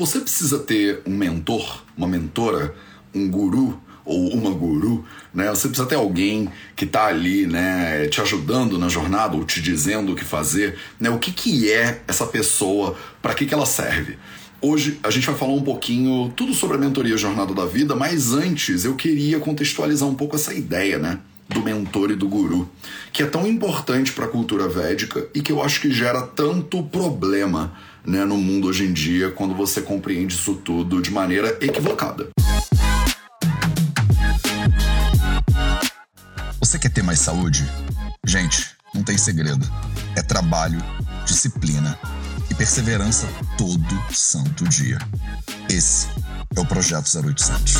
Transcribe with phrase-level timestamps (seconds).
[0.00, 2.74] Você precisa ter um mentor, uma mentora,
[3.14, 5.50] um guru ou uma guru, né?
[5.50, 10.12] Você precisa ter alguém que está ali, né, te ajudando na jornada ou te dizendo
[10.12, 11.10] o que fazer, né?
[11.10, 14.16] O que que é essa pessoa, para que que ela serve?
[14.62, 18.32] Hoje a gente vai falar um pouquinho tudo sobre a mentoria Jornada da Vida, mas
[18.32, 21.18] antes eu queria contextualizar um pouco essa ideia, né?
[21.46, 22.70] Do mentor e do guru,
[23.12, 26.82] que é tão importante para a cultura védica e que eu acho que gera tanto
[26.84, 27.76] problema
[28.06, 32.28] né, no mundo hoje em dia quando você compreende isso tudo de maneira equivocada.
[36.58, 37.64] Você quer ter mais saúde?
[38.26, 39.66] Gente, não tem segredo.
[40.16, 40.78] É trabalho,
[41.24, 41.98] disciplina
[42.50, 44.98] e perseverança todo santo dia.
[45.68, 46.08] Esse
[46.56, 47.74] é o Projeto 0800.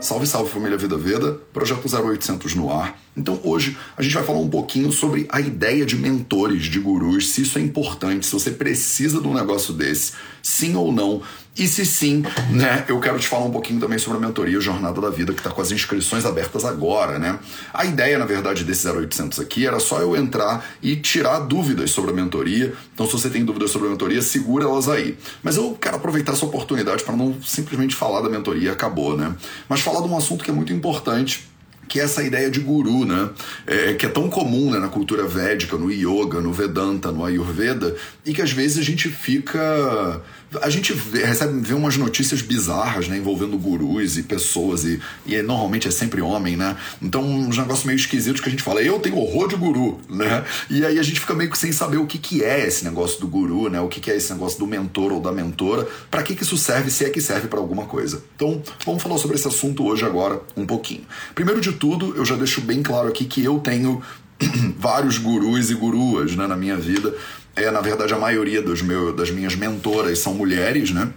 [0.00, 2.94] Salve, salve família Vida Veda, Projeto 0800 no ar.
[3.16, 7.30] Então hoje a gente vai falar um pouquinho sobre a ideia de mentores, de gurus,
[7.30, 11.22] se isso é importante, se você precisa de um negócio desse, sim ou não.
[11.56, 15.00] E se sim, né, eu quero te falar um pouquinho também sobre a mentoria Jornada
[15.00, 17.38] da Vida, que está com as inscrições abertas agora, né?
[17.72, 22.10] A ideia, na verdade, desse 0800 aqui era só eu entrar e tirar dúvidas sobre
[22.10, 22.74] a mentoria.
[22.92, 25.16] Então, se você tem dúvidas sobre a mentoria, segura elas aí.
[25.44, 29.32] Mas eu quero aproveitar essa oportunidade para não simplesmente falar da mentoria acabou, né?
[29.68, 31.53] Mas falar de um assunto que é muito importante
[31.88, 33.30] que é essa ideia de guru, né?
[33.66, 37.94] É, que é tão comum né, na cultura védica, no yoga, no Vedanta, no Ayurveda,
[38.24, 40.20] e que às vezes a gente fica
[40.62, 45.34] a gente vê, recebe vê umas notícias bizarras, né, envolvendo gurus e pessoas e, e
[45.34, 46.76] é, normalmente é sempre homem, né?
[47.00, 50.44] Então uns negócios meio esquisitos que a gente fala, eu tenho horror de guru, né?
[50.68, 53.20] E aí a gente fica meio que sem saber o que, que é esse negócio
[53.20, 53.80] do guru, né?
[53.80, 56.56] O que, que é esse negócio do mentor ou da mentora, para que que isso
[56.56, 58.22] serve, se é que serve para alguma coisa.
[58.36, 61.02] Então vamos falar sobre esse assunto hoje agora um pouquinho.
[61.34, 64.02] Primeiro de tudo, eu já deixo bem claro aqui que eu tenho
[64.78, 67.14] vários gurus e guruas né, na minha vida
[67.56, 71.12] é, na verdade, a maioria dos meu, das minhas mentoras são mulheres, né?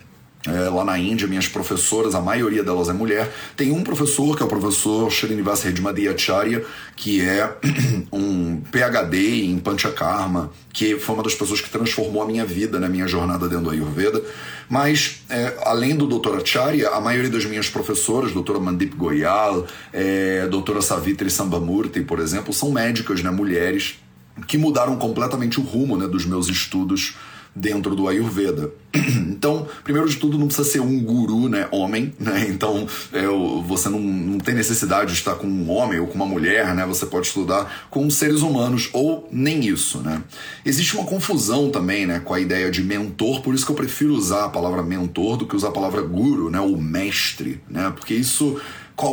[0.45, 3.29] É, lá na Índia, minhas professoras, a maioria delas é mulher.
[3.55, 6.63] Tem um professor, que é o professor Srinivas Redmadhyacharya,
[6.95, 7.53] que é
[8.13, 12.87] um PhD em Panchakarma, que foi uma das pessoas que transformou a minha vida, na
[12.87, 14.21] né, minha jornada dentro do Ayurveda.
[14.69, 16.37] Mas, é, além do Dr.
[16.37, 22.53] Acharya, a maioria das minhas professoras, doutora Mandip Goyal, é, doutora Savitri Sambamurti, por exemplo,
[22.53, 23.99] são médicas, né, mulheres,
[24.45, 27.15] que mudaram completamente o rumo né, dos meus estudos
[27.57, 28.71] dentro do Ayurveda.
[29.37, 32.47] Então, primeiro de tudo, não precisa ser um guru, né, homem, né?
[32.49, 33.23] Então, é,
[33.67, 36.83] você não, não tem necessidade de estar com um homem ou com uma mulher, né?
[36.87, 40.23] Você pode estudar com seres humanos ou nem isso, né?
[40.65, 44.15] Existe uma confusão também, né, com a ideia de mentor, por isso que eu prefiro
[44.15, 47.93] usar a palavra mentor do que usar a palavra guru, né, ou mestre, né?
[47.95, 48.59] Porque isso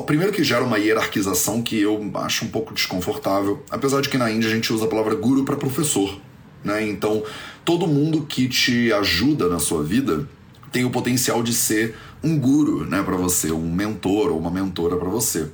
[0.06, 4.31] Primeiro que gera uma hierarquização que eu acho um pouco desconfortável, apesar de que na
[4.31, 6.19] Índia a gente usa a palavra guru para professor,
[6.65, 6.87] né?
[6.87, 7.22] Então,
[7.65, 10.27] todo mundo que te ajuda na sua vida
[10.73, 14.97] tem o potencial de ser um guru, né, para você, um mentor ou uma mentora
[14.97, 15.49] para você.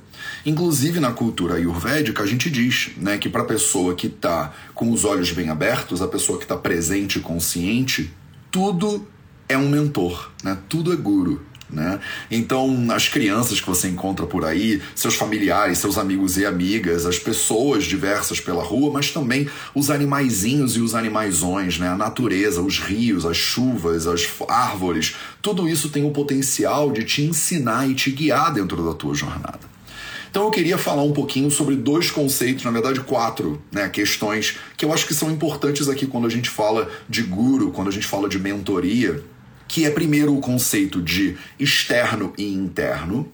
[0.45, 4.89] Inclusive na cultura ayurvédica a gente diz, né, que para a pessoa que está com
[4.89, 8.11] os olhos bem abertos, a pessoa que está presente e consciente,
[8.49, 9.05] tudo
[9.49, 10.57] é um mentor, né?
[10.69, 11.41] Tudo é guru.
[11.71, 11.99] Né?
[12.29, 17.17] Então, as crianças que você encontra por aí, seus familiares, seus amigos e amigas, as
[17.17, 21.87] pessoas diversas pela rua, mas também os animaizinhos e os animaisões, né?
[21.87, 27.21] a natureza, os rios, as chuvas, as árvores, tudo isso tem o potencial de te
[27.21, 29.71] ensinar e te guiar dentro da tua jornada.
[30.29, 34.85] Então eu queria falar um pouquinho sobre dois conceitos, na verdade quatro né, questões que
[34.85, 38.07] eu acho que são importantes aqui quando a gente fala de guru, quando a gente
[38.07, 39.21] fala de mentoria
[39.71, 43.31] que é primeiro o conceito de externo e interno,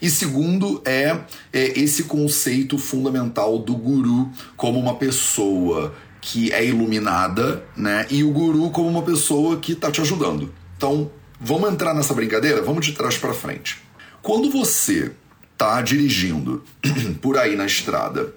[0.00, 1.20] e segundo é,
[1.52, 8.06] é esse conceito fundamental do guru como uma pessoa que é iluminada, né?
[8.08, 10.50] E o guru como uma pessoa que está te ajudando.
[10.78, 12.62] Então, vamos entrar nessa brincadeira?
[12.62, 13.82] Vamos de trás para frente.
[14.22, 15.12] Quando você
[15.52, 16.64] está dirigindo
[17.20, 18.34] por aí na estrada,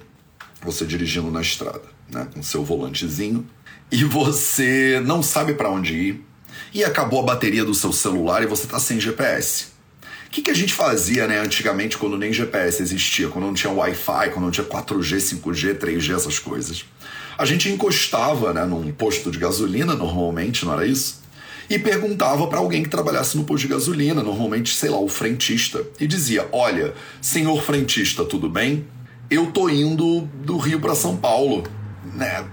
[0.61, 3.47] você dirigindo na estrada, né, com seu volantezinho,
[3.89, 6.32] e você não sabe para onde ir,
[6.73, 9.73] e acabou a bateria do seu celular e você está sem GPS.
[10.27, 13.71] O que, que a gente fazia né, antigamente quando nem GPS existia, quando não tinha
[13.71, 16.85] Wi-Fi, quando não tinha 4G, 5G, 3G, essas coisas?
[17.37, 21.21] A gente encostava né, num posto de gasolina, normalmente, não era isso?
[21.69, 25.85] E perguntava para alguém que trabalhasse no posto de gasolina, normalmente, sei lá, o frentista,
[25.99, 28.85] e dizia: Olha, senhor frentista, tudo bem?
[29.29, 31.63] Eu tô indo do Rio para São Paulo
[32.15, 32.45] né,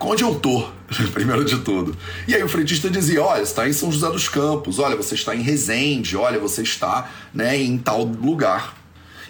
[0.00, 0.68] onde eu tô,
[1.12, 1.96] primeiro de tudo.
[2.26, 5.14] E aí o frentista dizia, olha, você está em São José dos Campos, olha, você
[5.14, 8.76] está em Resende, olha, você está né, em tal lugar.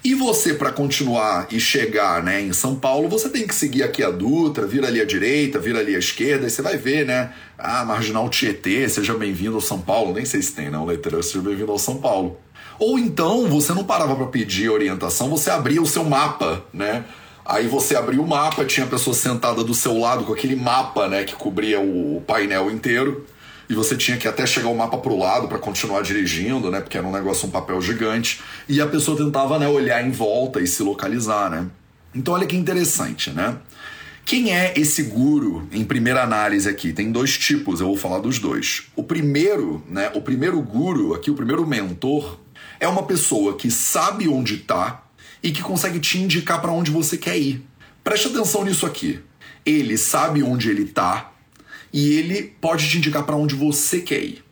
[0.05, 4.03] E você, para continuar e chegar né, em São Paulo, você tem que seguir aqui
[4.03, 7.33] a Dutra, vira ali à direita, vira ali à esquerda, e você vai ver, né?
[7.59, 10.15] Ah, Marginal Tietê, seja bem-vindo ao São Paulo.
[10.15, 12.39] Nem sei se tem, não, letra, seja bem-vindo ao São Paulo.
[12.79, 17.05] Ou então, você não parava para pedir orientação, você abria o seu mapa, né?
[17.49, 21.09] Aí você abria o mapa, tinha a pessoa sentada do seu lado com aquele mapa,
[21.09, 23.25] né, que cobria o painel inteiro
[23.69, 26.81] e você tinha que até chegar o mapa pro lado para continuar dirigindo, né?
[26.81, 28.41] Porque era um negócio, um papel gigante.
[28.69, 31.67] E a pessoa tentava, né, olhar em volta e se localizar, né?
[32.15, 33.57] Então olha que interessante, né?
[34.25, 36.93] Quem é esse guru em primeira análise aqui?
[36.93, 38.85] Tem dois tipos, eu vou falar dos dois.
[38.97, 42.39] O primeiro, né, o primeiro guru aqui, o primeiro mentor,
[42.81, 45.03] é uma pessoa que sabe onde está
[45.43, 47.65] e que consegue te indicar para onde você quer ir.
[48.03, 49.21] Preste atenção nisso aqui.
[49.65, 51.33] Ele sabe onde ele está
[51.93, 54.45] e ele pode te indicar para onde você quer ir.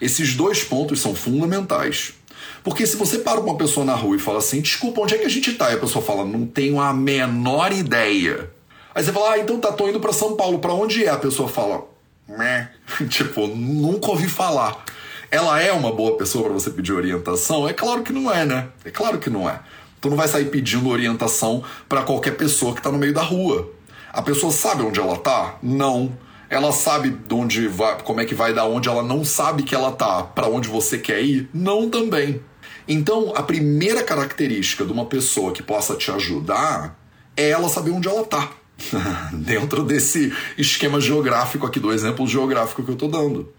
[0.00, 2.14] Esses dois pontos são fundamentais.
[2.62, 5.26] Porque se você para uma pessoa na rua e fala assim, desculpa, onde é que
[5.26, 5.70] a gente tá?
[5.70, 8.50] E a pessoa fala, não tenho a menor ideia.
[8.94, 11.10] Aí você fala, ah, então tá, tô indo para São Paulo, para onde é?
[11.10, 11.84] A pessoa fala,
[12.28, 12.68] Meh.
[13.08, 14.84] tipo, nunca ouvi falar.
[15.30, 17.68] Ela é uma boa pessoa para você pedir orientação?
[17.68, 18.68] É claro que não é, né?
[18.84, 19.60] É claro que não é.
[20.04, 23.72] Tu não vai sair pedindo orientação para qualquer pessoa que tá no meio da rua.
[24.12, 25.56] A pessoa sabe onde ela tá?
[25.62, 26.14] Não.
[26.50, 29.74] Ela sabe de onde vai, como é que vai dar onde ela não sabe que
[29.74, 31.48] ela tá, para onde você quer ir?
[31.54, 32.42] Não também.
[32.86, 37.00] Então, a primeira característica de uma pessoa que possa te ajudar
[37.34, 38.50] é ela saber onde ela tá.
[39.32, 43.54] Dentro desse esquema geográfico aqui, do exemplo geográfico que eu tô dando.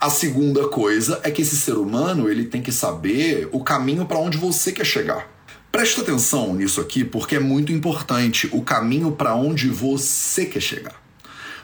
[0.00, 4.18] A segunda coisa é que esse ser humano ele tem que saber o caminho para
[4.18, 5.41] onde você quer chegar.
[5.72, 11.00] Presta atenção nisso aqui porque é muito importante o caminho para onde você quer chegar.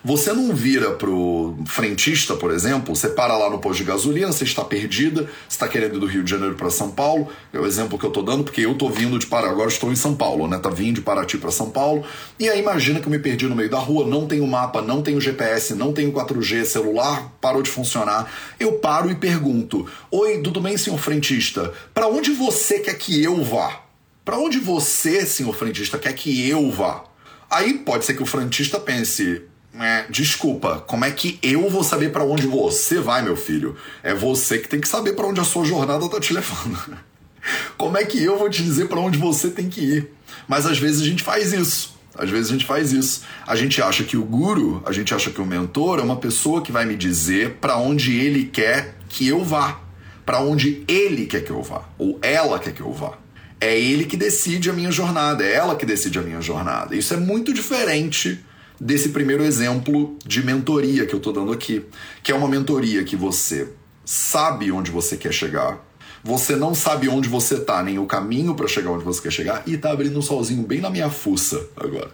[0.03, 4.45] Você não vira pro frentista, por exemplo, você para lá no posto de gasolina, você
[4.45, 7.29] está perdida, você está querendo ir do Rio de Janeiro para São Paulo.
[7.53, 9.93] É o exemplo que eu estou dando, porque eu estou vindo de Paraty, agora estou
[9.93, 10.57] em São Paulo, né?
[10.57, 12.03] Tá vindo de Paraty para São Paulo.
[12.39, 15.03] E aí imagina que eu me perdi no meio da rua, não tenho mapa, não
[15.03, 18.33] tenho GPS, não tenho 4G, celular parou de funcionar.
[18.59, 21.75] Eu paro e pergunto: "Oi, tudo bem, senhor frentista?
[21.93, 23.88] Para onde você quer que eu vá?"
[24.29, 27.03] Para onde você, senhor frentista, quer que eu vá?
[27.51, 29.41] Aí pode ser que o frentista pense:
[29.75, 33.75] é, desculpa, como é que eu vou saber para onde você vai, meu filho?
[34.03, 36.99] É você que tem que saber para onde a sua jornada tá te levando.
[37.79, 40.13] como é que eu vou te dizer para onde você tem que ir?
[40.47, 41.99] Mas às vezes a gente faz isso.
[42.15, 43.23] Às vezes a gente faz isso.
[43.47, 46.61] A gente acha que o guru, a gente acha que o mentor é uma pessoa
[46.61, 49.81] que vai me dizer para onde ele quer que eu vá,
[50.27, 53.17] para onde ele quer que eu vá, ou ela quer que eu vá.
[53.61, 56.95] É ele que decide a minha jornada, é ela que decide a minha jornada.
[56.95, 58.45] Isso é muito diferente
[58.81, 61.85] desse primeiro exemplo de mentoria que eu estou dando aqui,
[62.23, 63.69] que é uma mentoria que você
[64.05, 65.85] sabe onde você quer chegar,
[66.23, 69.63] você não sabe onde você está, nem o caminho para chegar onde você quer chegar,
[69.67, 72.11] e está abrindo um solzinho bem na minha fuça agora.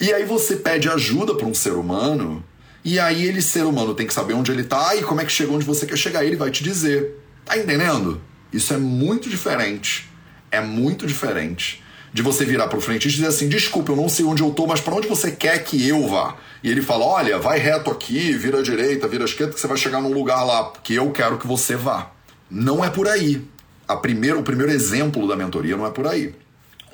[0.00, 2.42] E aí você pede ajuda para um ser humano,
[2.84, 5.30] e aí ele, ser humano, tem que saber onde ele está e como é que
[5.30, 6.24] chegou onde você quer chegar.
[6.24, 7.16] Ele vai te dizer.
[7.44, 8.20] Tá entendendo?
[8.52, 10.10] Isso é muito diferente.
[10.52, 11.82] É muito diferente
[12.12, 14.66] de você virar pro frente e dizer assim: desculpa, eu não sei onde eu tô,
[14.66, 16.36] mas para onde você quer que eu vá?
[16.62, 19.66] E ele fala: olha, vai reto aqui, vira à direita, vira à esquerda, que você
[19.66, 22.10] vai chegar num lugar lá que eu quero que você vá.
[22.50, 23.42] Não é por aí.
[23.88, 26.34] A primeiro, o primeiro exemplo da mentoria não é por aí.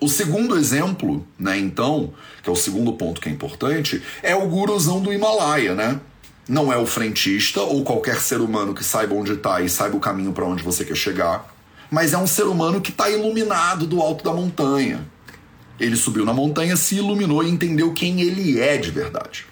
[0.00, 4.46] O segundo exemplo, né, então, que é o segundo ponto que é importante, é o
[4.46, 6.00] guruzão do Himalaia, né?
[6.48, 10.00] Não é o frentista ou qualquer ser humano que saiba onde está e saiba o
[10.00, 11.57] caminho para onde você quer chegar
[11.90, 15.06] mas é um ser humano que está iluminado do alto da montanha.
[15.78, 19.46] Ele subiu na montanha, se iluminou e entendeu quem ele é de verdade.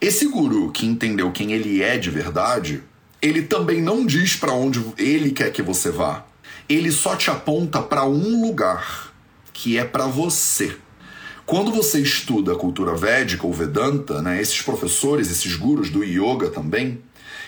[0.00, 2.82] Esse guru que entendeu quem ele é de verdade,
[3.20, 6.26] ele também não diz para onde ele quer que você vá.
[6.68, 9.12] Ele só te aponta para um lugar,
[9.52, 10.76] que é para você.
[11.46, 16.50] Quando você estuda a cultura védica ou Vedanta, né, esses professores, esses gurus do yoga
[16.50, 17.00] também,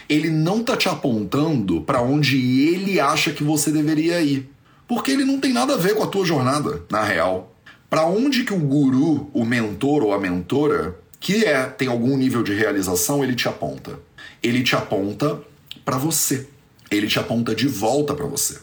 [0.09, 2.37] ele não tá te apontando para onde
[2.69, 4.51] ele acha que você deveria ir.
[4.87, 7.55] Porque ele não tem nada a ver com a tua jornada, na real.
[7.89, 12.43] Para onde que o guru, o mentor ou a mentora, que é tem algum nível
[12.43, 13.99] de realização, ele te aponta?
[14.43, 15.41] Ele te aponta
[15.85, 16.47] para você.
[16.91, 18.59] Ele te aponta de volta para você.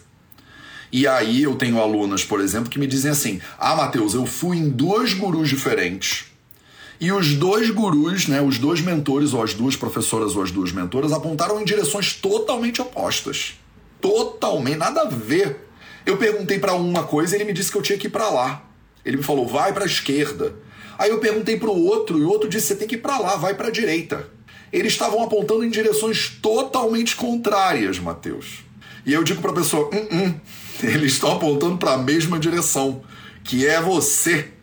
[0.92, 4.58] E aí eu tenho alunas, por exemplo, que me dizem assim: "Ah, Matheus, eu fui
[4.58, 6.31] em dois gurus diferentes
[7.02, 10.72] e os dois gurus, né, os dois mentores, ou as duas professoras ou as duas
[10.72, 13.56] mentoras, apontaram em direções totalmente opostas.
[14.00, 15.68] Totalmente, nada a ver.
[16.06, 18.30] Eu perguntei para uma coisa e ele me disse que eu tinha que ir para
[18.30, 18.64] lá.
[19.04, 20.54] Ele me falou, vai para a esquerda.
[20.96, 23.18] Aí eu perguntei para o outro e o outro disse, você tem que ir para
[23.18, 24.30] lá, vai para a direita.
[24.72, 28.60] Eles estavam apontando em direções totalmente contrárias, Mateus.
[29.08, 30.34] E eu digo para a pessoa, hum, hum,
[30.86, 33.02] eles estão apontando para a mesma direção.
[33.44, 34.61] que é você.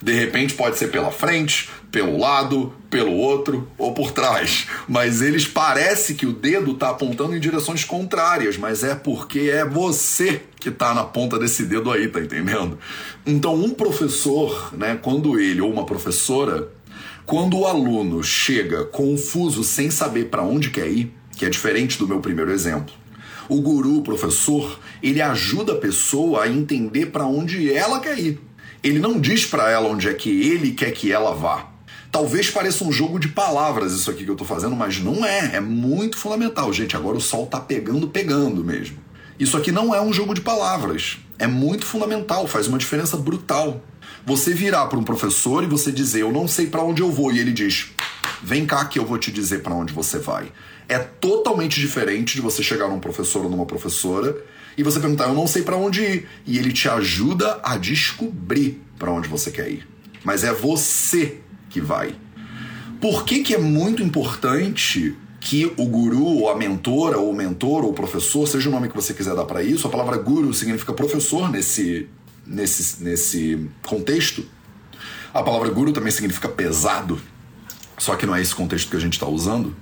[0.00, 5.46] De repente pode ser pela frente, pelo lado, pelo outro ou por trás, mas eles
[5.46, 10.68] parece que o dedo está apontando em direções contrárias, mas é porque é você que
[10.68, 12.78] está na ponta desse dedo aí, tá entendendo?
[13.26, 16.68] Então um professor, né, quando ele ou uma professora,
[17.26, 22.08] quando o aluno chega confuso sem saber para onde quer ir, que é diferente do
[22.08, 22.94] meu primeiro exemplo,
[23.48, 28.47] o guru, o professor, ele ajuda a pessoa a entender para onde ela quer ir.
[28.82, 31.66] Ele não diz para ela onde é que ele quer que ela vá.
[32.10, 35.56] Talvez pareça um jogo de palavras isso aqui que eu tô fazendo, mas não é.
[35.56, 36.72] É muito fundamental.
[36.72, 38.98] Gente, agora o sol tá pegando, pegando mesmo.
[39.38, 41.18] Isso aqui não é um jogo de palavras.
[41.38, 43.82] É muito fundamental, faz uma diferença brutal.
[44.24, 47.32] Você virar para um professor e você dizer, eu não sei para onde eu vou,
[47.32, 47.92] e ele diz,
[48.42, 50.50] vem cá que eu vou te dizer para onde você vai.
[50.88, 54.36] É totalmente diferente de você chegar num professor ou numa professora
[54.78, 58.80] e você perguntar, eu não sei para onde ir, e ele te ajuda a descobrir
[58.96, 59.88] para onde você quer ir.
[60.22, 62.14] Mas é você que vai.
[63.00, 67.82] Por que, que é muito importante que o guru, ou a mentora, ou o mentor,
[67.82, 70.54] ou o professor, seja o nome que você quiser dar para isso, a palavra guru
[70.54, 72.08] significa professor nesse,
[72.46, 74.46] nesse, nesse contexto.
[75.34, 77.20] A palavra guru também significa pesado,
[77.98, 79.74] só que não é esse contexto que a gente está usando.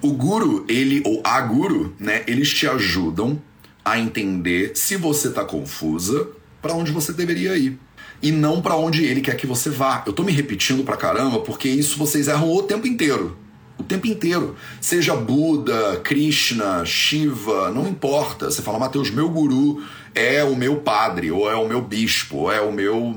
[0.00, 3.42] O guru, ele, ou a guru, né, eles te ajudam
[3.90, 6.28] a entender se você está confusa,
[6.60, 7.78] para onde você deveria ir
[8.22, 10.02] e não para onde ele quer que você vá.
[10.06, 13.36] Eu tô me repetindo pra caramba porque isso vocês erram o tempo inteiro.
[13.78, 14.56] O tempo inteiro.
[14.80, 18.50] Seja Buda, Krishna, Shiva, não importa.
[18.50, 19.82] Você fala, Mateus, meu guru
[20.14, 23.14] é o meu padre, ou é o meu bispo, ou é o meu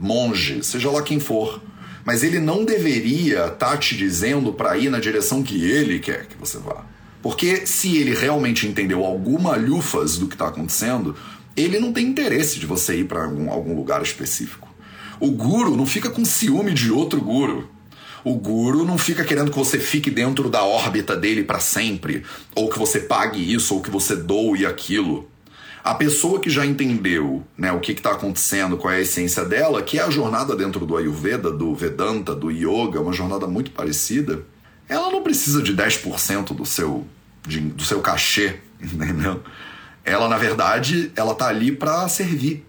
[0.00, 1.60] monge, seja lá quem for.
[2.04, 6.26] Mas ele não deveria estar tá te dizendo para ir na direção que ele quer
[6.26, 6.84] que você vá.
[7.22, 11.14] Porque se ele realmente entendeu alguma lufas do que está acontecendo,
[11.56, 14.68] ele não tem interesse de você ir para algum, algum lugar específico.
[15.20, 17.68] O guru não fica com ciúme de outro guru.
[18.24, 22.24] O guru não fica querendo que você fique dentro da órbita dele para sempre,
[22.54, 25.28] ou que você pague isso, ou que você doe aquilo.
[25.84, 29.82] A pessoa que já entendeu né, o que está acontecendo, qual é a essência dela,
[29.82, 34.44] que é a jornada dentro do Ayurveda, do Vedanta, do Yoga, uma jornada muito parecida,
[34.88, 37.06] ela não precisa de 10% do seu,
[37.46, 39.42] de, do seu cachê, entendeu?
[40.04, 42.66] ela na verdade ela tá ali para servir.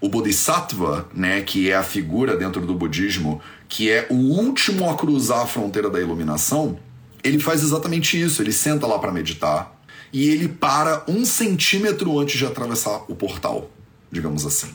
[0.00, 4.96] O Bodhisattva, né, que é a figura dentro do budismo, que é o último a
[4.96, 6.78] cruzar a fronteira da iluminação,
[7.24, 8.40] ele faz exatamente isso.
[8.40, 9.76] Ele senta lá para meditar
[10.12, 13.70] e ele para um centímetro antes de atravessar o portal,
[14.10, 14.68] digamos assim.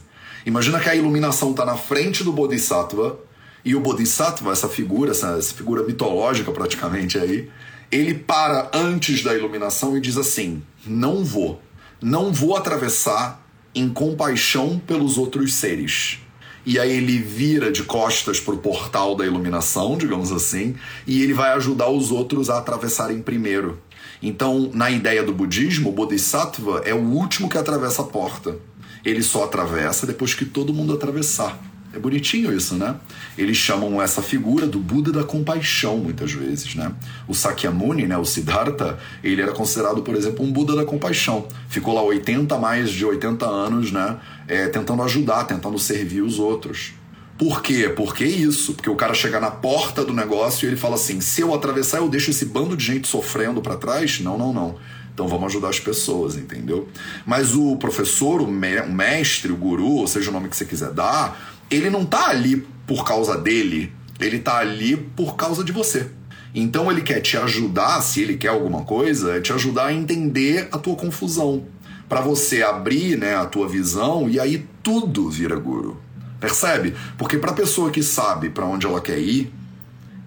[0.46, 3.17] Imagina que a iluminação está na frente do Bodhisattva
[3.65, 7.50] e o Bodhisattva, essa figura, essa, essa figura mitológica praticamente aí,
[7.91, 11.62] ele para antes da iluminação e diz assim: Não vou
[12.03, 16.20] não vou atravessar em compaixão pelos outros seres.
[16.65, 20.75] E aí ele vira de costas para o portal da iluminação, digamos assim,
[21.08, 23.82] e ele vai ajudar os outros a atravessarem primeiro.
[24.22, 28.58] Então, na ideia do budismo, o Bodhisattva é o último que atravessa a porta.
[29.03, 31.58] Ele só atravessa depois que todo mundo atravessar.
[31.93, 32.95] É bonitinho isso, né?
[33.38, 36.91] Eles chamam essa figura do Buda da compaixão, muitas vezes, né?
[37.27, 41.47] O Sakyamuni, né, o Siddhartha, ele era considerado, por exemplo, um Buda da compaixão.
[41.69, 44.17] Ficou lá 80, mais de 80 anos, né?
[44.47, 46.93] É, tentando ajudar, tentando servir os outros.
[47.38, 47.88] Por quê?
[47.89, 48.73] Por que isso?
[48.73, 52.00] Porque o cara chega na porta do negócio e ele fala assim: se eu atravessar,
[52.00, 54.19] eu deixo esse bando de gente sofrendo para trás?
[54.19, 54.77] Não, não, não.
[55.13, 56.88] Então vamos ajudar as pessoas, entendeu?
[57.23, 61.52] Mas o professor, o mestre, o guru, ou seja o nome que você quiser dar,
[61.73, 66.09] ele não tá ali por causa dele, ele tá ali por causa de você.
[66.53, 70.67] Então ele quer te ajudar, se ele quer alguma coisa, é te ajudar a entender
[70.71, 71.65] a tua confusão,
[72.07, 75.99] para você abrir, né, a tua visão e aí tudo vira guru.
[76.39, 76.93] Percebe?
[77.17, 79.51] Porque para pessoa que sabe para onde ela quer ir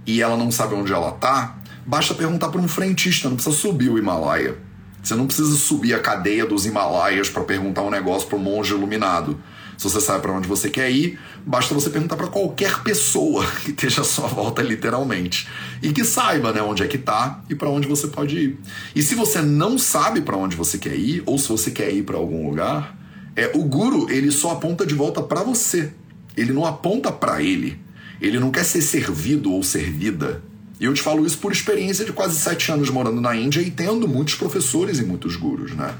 [0.06, 3.90] e ela não sabe onde ela tá, basta perguntar para um frentista, não precisa subir
[3.90, 4.56] o Himalaia.
[5.02, 8.72] Você não precisa subir a cadeia dos Himalaias para perguntar um negócio para um monge
[8.72, 9.38] iluminado.
[9.76, 13.70] Se você sabe para onde você quer ir, basta você perguntar para qualquer pessoa que
[13.70, 15.48] esteja à sua volta, literalmente,
[15.82, 18.58] e que saiba né, onde é que está e para onde você pode ir.
[18.94, 22.02] E se você não sabe para onde você quer ir, ou se você quer ir
[22.02, 22.96] para algum lugar,
[23.34, 25.92] é o guru ele só aponta de volta para você.
[26.36, 27.78] Ele não aponta para ele.
[28.20, 30.42] Ele não quer ser servido ou servida.
[30.80, 33.70] E eu te falo isso por experiência de quase sete anos morando na Índia e
[33.70, 35.94] tendo muitos professores e muitos gurus, né?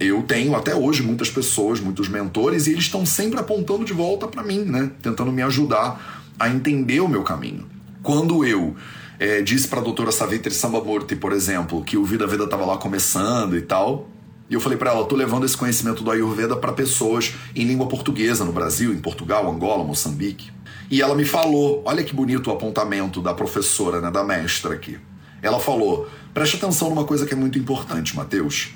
[0.00, 4.26] Eu tenho até hoje muitas pessoas, muitos mentores, e eles estão sempre apontando de volta
[4.26, 4.90] para mim, né?
[5.02, 7.66] Tentando me ajudar a entender o meu caminho.
[8.02, 8.74] Quando eu
[9.18, 12.78] é, disse para a doutora Savitri Sambamurti, por exemplo, que o Vida Vida estava lá
[12.78, 14.08] começando e tal,
[14.50, 17.86] E eu falei para ela, tô levando esse conhecimento do Ayurveda para pessoas em língua
[17.86, 20.50] portuguesa no Brasil, em Portugal, Angola, Moçambique.
[20.90, 24.98] E ela me falou, olha que bonito o apontamento da professora, né, da mestra aqui.
[25.40, 28.70] Ela falou: preste atenção numa coisa que é muito importante, Mateus.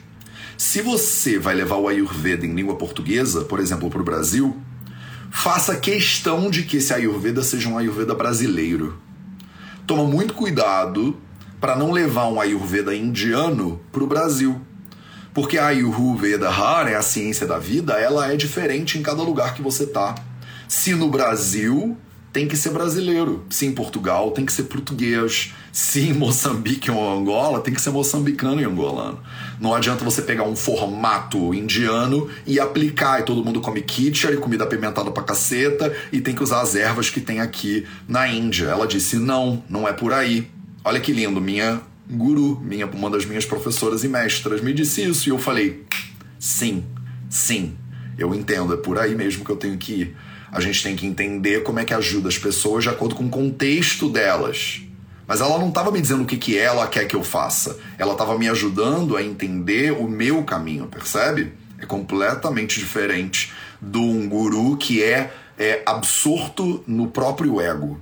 [0.56, 4.56] Se você vai levar o Ayurveda em língua portuguesa, por exemplo, para o Brasil,
[5.30, 8.98] faça questão de que esse Ayurveda seja um Ayurveda brasileiro.
[9.86, 11.16] Toma muito cuidado
[11.60, 14.60] para não levar um Ayurveda indiano para o Brasil.
[15.32, 19.54] Porque a Ayurveda Hara, é a ciência da vida, ela é diferente em cada lugar
[19.54, 20.14] que você tá.
[20.68, 21.98] Se no Brasil
[22.34, 23.44] tem que ser brasileiro.
[23.48, 25.54] Se em Portugal, tem que ser português.
[25.74, 29.18] Se em Moçambique ou Angola, tem que ser moçambicano e angolano.
[29.60, 34.36] Não adianta você pegar um formato indiano e aplicar, e todo mundo come kitchen e
[34.36, 38.66] comida apimentada pra caceta, e tem que usar as ervas que tem aqui na Índia.
[38.66, 40.48] Ela disse: não, não é por aí.
[40.84, 45.28] Olha que lindo, minha guru, minha, uma das minhas professoras e mestras, me disse isso,
[45.28, 45.84] e eu falei:
[46.38, 46.84] sim,
[47.28, 47.76] sim,
[48.16, 50.16] eu entendo, é por aí mesmo que eu tenho que ir
[50.52, 53.28] a gente tem que entender como é que ajuda as pessoas de acordo com o
[53.28, 54.83] contexto delas.
[55.26, 57.78] Mas ela não estava me dizendo o que, que ela quer que eu faça.
[57.98, 61.52] Ela estava me ajudando a entender o meu caminho, percebe?
[61.78, 68.00] É completamente diferente de um guru que é, é absorto no próprio ego.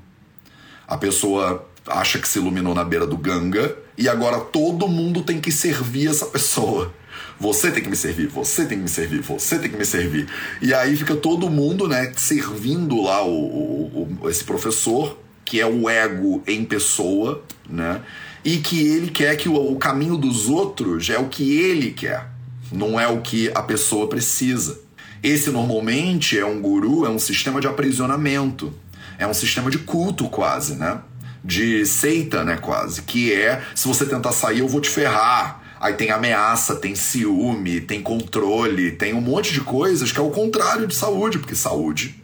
[0.87, 5.41] A pessoa acha que se iluminou na beira do Ganga e agora todo mundo tem
[5.41, 6.93] que servir essa pessoa.
[7.38, 10.29] Você tem que me servir, você tem que me servir, você tem que me servir.
[10.61, 15.67] E aí fica todo mundo, né, servindo lá o, o, o esse professor, que é
[15.67, 18.01] o ego em pessoa, né?
[18.45, 22.29] E que ele quer que o, o caminho dos outros é o que ele quer,
[22.71, 24.81] não é o que a pessoa precisa.
[25.23, 28.75] Esse normalmente é um guru, é um sistema de aprisionamento,
[29.19, 31.01] é um sistema de culto quase, né?
[31.45, 35.61] De seita, né, quase, que é se você tentar sair eu vou te ferrar.
[35.81, 40.31] Aí tem ameaça, tem ciúme, tem controle, tem um monte de coisas que é o
[40.31, 42.15] contrário de saúde, porque saúde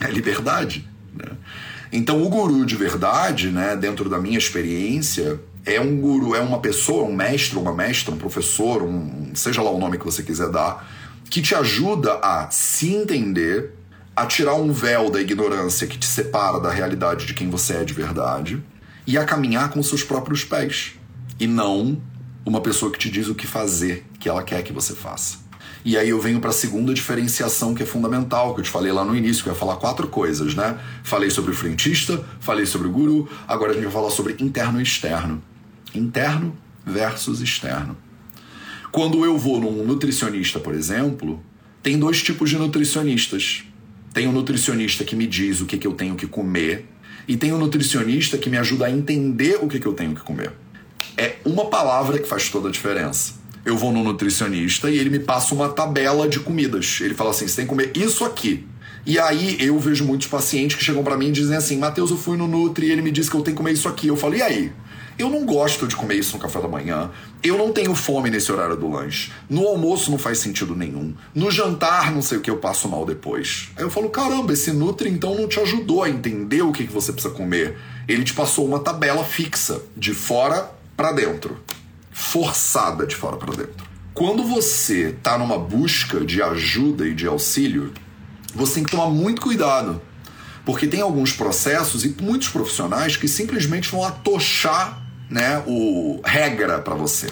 [0.00, 0.88] é liberdade.
[1.14, 1.30] Né?
[1.96, 6.58] Então o guru de verdade, né, dentro da minha experiência, é um guru, é uma
[6.58, 10.50] pessoa, um mestre, uma mestra, um professor, um, seja lá o nome que você quiser
[10.50, 10.90] dar,
[11.30, 13.74] que te ajuda a se entender,
[14.16, 17.84] a tirar um véu da ignorância que te separa da realidade de quem você é
[17.84, 18.60] de verdade
[19.06, 20.94] e a caminhar com seus próprios pés
[21.38, 21.96] e não
[22.44, 25.43] uma pessoa que te diz o que fazer, que ela quer que você faça.
[25.84, 28.90] E aí eu venho para a segunda diferenciação que é fundamental, que eu te falei
[28.90, 30.78] lá no início, que eu ia falar quatro coisas, né?
[31.02, 34.80] Falei sobre o frentista, falei sobre o guru, agora a gente vai falar sobre interno
[34.80, 35.42] e externo.
[35.94, 37.96] Interno versus externo.
[38.90, 41.42] Quando eu vou num nutricionista, por exemplo,
[41.82, 43.64] tem dois tipos de nutricionistas.
[44.14, 46.86] Tem um nutricionista que me diz o que, que eu tenho que comer,
[47.26, 50.22] e tem um nutricionista que me ajuda a entender o que, que eu tenho que
[50.22, 50.52] comer.
[51.16, 53.43] É uma palavra que faz toda a diferença.
[53.64, 56.98] Eu vou no nutricionista e ele me passa uma tabela de comidas.
[57.00, 58.66] Ele fala assim: você tem que comer isso aqui.
[59.06, 62.16] E aí eu vejo muitos pacientes que chegam para mim e dizem assim: Matheus, eu
[62.16, 64.08] fui no Nutri e ele me disse que eu tenho que comer isso aqui.
[64.08, 64.72] Eu falo: e aí?
[65.16, 67.08] Eu não gosto de comer isso no café da manhã.
[67.40, 69.30] Eu não tenho fome nesse horário do lanche.
[69.48, 71.14] No almoço não faz sentido nenhum.
[71.32, 73.70] No jantar, não sei o que, eu passo mal depois.
[73.76, 76.92] Aí eu falo: caramba, esse Nutri então não te ajudou a entender o que, que
[76.92, 77.78] você precisa comer.
[78.08, 81.58] Ele te passou uma tabela fixa, de fora para dentro,
[82.14, 83.84] forçada de fora para dentro.
[84.14, 87.92] Quando você está numa busca de ajuda e de auxílio,
[88.54, 90.00] você tem que tomar muito cuidado,
[90.64, 96.94] porque tem alguns processos e muitos profissionais que simplesmente vão atochar né, o regra para
[96.94, 97.26] você.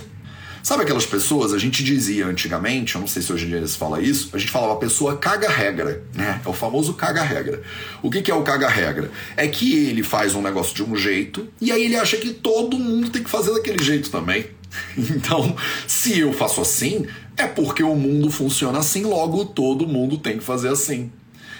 [0.64, 3.76] Sabe aquelas pessoas, a gente dizia antigamente, eu não sei se hoje em dia se
[3.76, 6.40] fala isso, a gente falava a pessoa caga regra, né?
[6.44, 7.62] É o famoso caga regra.
[8.00, 9.10] O que, que é o caga regra?
[9.36, 12.78] É que ele faz um negócio de um jeito e aí ele acha que todo
[12.78, 14.46] mundo tem que fazer daquele jeito também.
[14.96, 15.54] Então,
[15.86, 17.06] se eu faço assim,
[17.36, 21.10] é porque o mundo funciona assim, logo todo mundo tem que fazer assim.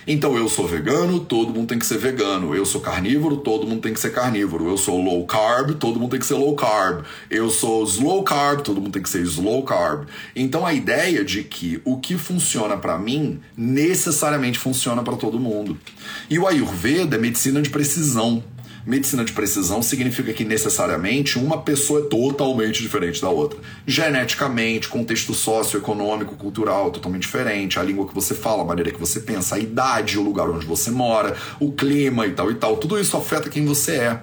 [0.07, 2.55] Então eu sou vegano, todo mundo tem que ser vegano.
[2.57, 4.69] Eu sou carnívoro, todo mundo tem que ser carnívoro.
[4.69, 7.05] Eu sou low carb, todo mundo tem que ser low carb.
[7.31, 10.09] Eu sou slow carb, todo mundo tem que ser slow carb.
[10.35, 15.79] Então a ideia de que o que funciona para mim necessariamente funciona para todo mundo.
[16.29, 18.43] E o Ayurveda é medicina de precisão.
[18.85, 23.59] Medicina de precisão significa que necessariamente uma pessoa é totalmente diferente da outra.
[23.87, 29.21] Geneticamente, contexto socioeconômico, cultural totalmente diferente, a língua que você fala, a maneira que você
[29.21, 32.77] pensa, a idade, o lugar onde você mora, o clima e tal e tal.
[32.77, 34.21] Tudo isso afeta quem você é.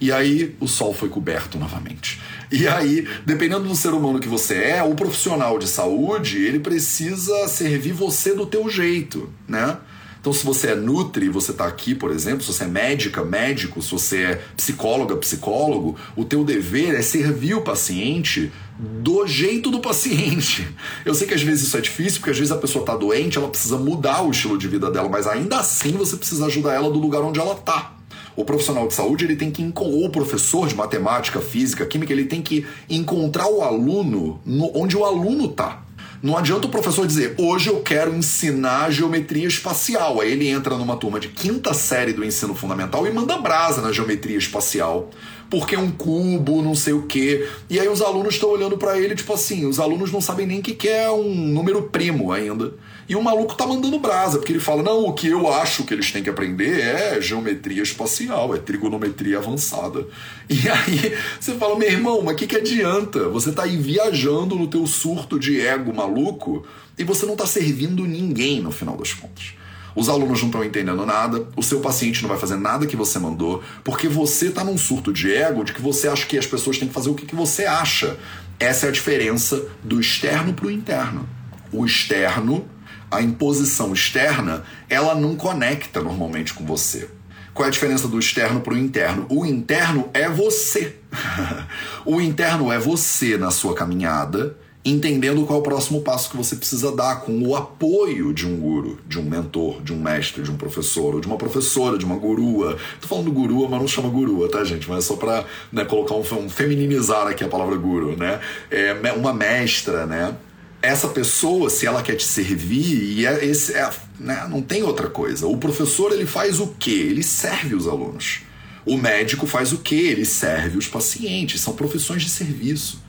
[0.00, 2.18] E aí o sol foi coberto novamente.
[2.50, 7.46] E aí, dependendo do ser humano que você é, o profissional de saúde, ele precisa
[7.48, 9.76] servir você do teu jeito, né?
[10.20, 13.80] Então, se você é nutri, você está aqui, por exemplo, se você é médica, médico,
[13.80, 19.80] se você é psicóloga, psicólogo, o teu dever é servir o paciente do jeito do
[19.80, 20.66] paciente.
[21.06, 23.38] Eu sei que às vezes isso é difícil, porque às vezes a pessoa está doente,
[23.38, 26.90] ela precisa mudar o estilo de vida dela, mas ainda assim você precisa ajudar ela
[26.90, 27.94] do lugar onde ela está.
[28.36, 32.24] O profissional de saúde ele tem que ou o professor de matemática, física, química, ele
[32.24, 35.82] tem que encontrar o aluno no, onde o aluno está.
[36.22, 40.20] Não adianta o professor dizer, hoje eu quero ensinar geometria espacial.
[40.20, 43.90] Aí ele entra numa turma de quinta série do ensino fundamental e manda brasa na
[43.90, 45.08] geometria espacial.
[45.48, 47.48] Porque é um cubo, não sei o quê.
[47.70, 50.60] E aí os alunos estão olhando para ele, tipo assim, os alunos não sabem nem
[50.60, 52.74] o que é um número primo ainda.
[53.10, 55.92] E o maluco tá mandando brasa, porque ele fala: não, o que eu acho que
[55.92, 60.06] eles têm que aprender é geometria espacial, é trigonometria avançada.
[60.48, 63.28] E aí você fala: meu irmão, mas o que, que adianta?
[63.30, 66.64] Você tá aí viajando no teu surto de ego maluco
[66.96, 69.54] e você não tá servindo ninguém no final das contas.
[69.96, 73.18] Os alunos não estão entendendo nada, o seu paciente não vai fazer nada que você
[73.18, 76.78] mandou, porque você está num surto de ego de que você acha que as pessoas
[76.78, 78.16] têm que fazer o que, que você acha.
[78.56, 81.28] Essa é a diferença do externo para o interno.
[81.72, 82.68] O externo
[83.10, 87.08] a imposição externa, ela não conecta normalmente com você.
[87.52, 89.26] Qual é a diferença do externo para o interno?
[89.28, 90.96] O interno é você.
[92.06, 96.54] o interno é você na sua caminhada, entendendo qual é o próximo passo que você
[96.54, 100.50] precisa dar, com o apoio de um guru, de um mentor, de um mestre, de
[100.50, 102.78] um professor, ou de uma professora, de uma gurua.
[103.00, 104.88] Tô falando gurua, mas não chama gurua, tá, gente?
[104.88, 108.40] Mas é só para né, colocar um, um, feminizar aqui a palavra guru, né?
[108.70, 110.36] É uma mestra, né?
[110.82, 115.08] Essa pessoa, se ela quer te servir, e é esse, é, né, não tem outra
[115.08, 115.46] coisa.
[115.46, 116.90] O professor ele faz o quê?
[116.90, 118.40] Ele serve os alunos.
[118.86, 119.94] O médico faz o quê?
[119.94, 121.60] Ele serve os pacientes.
[121.60, 123.02] São profissões de serviço.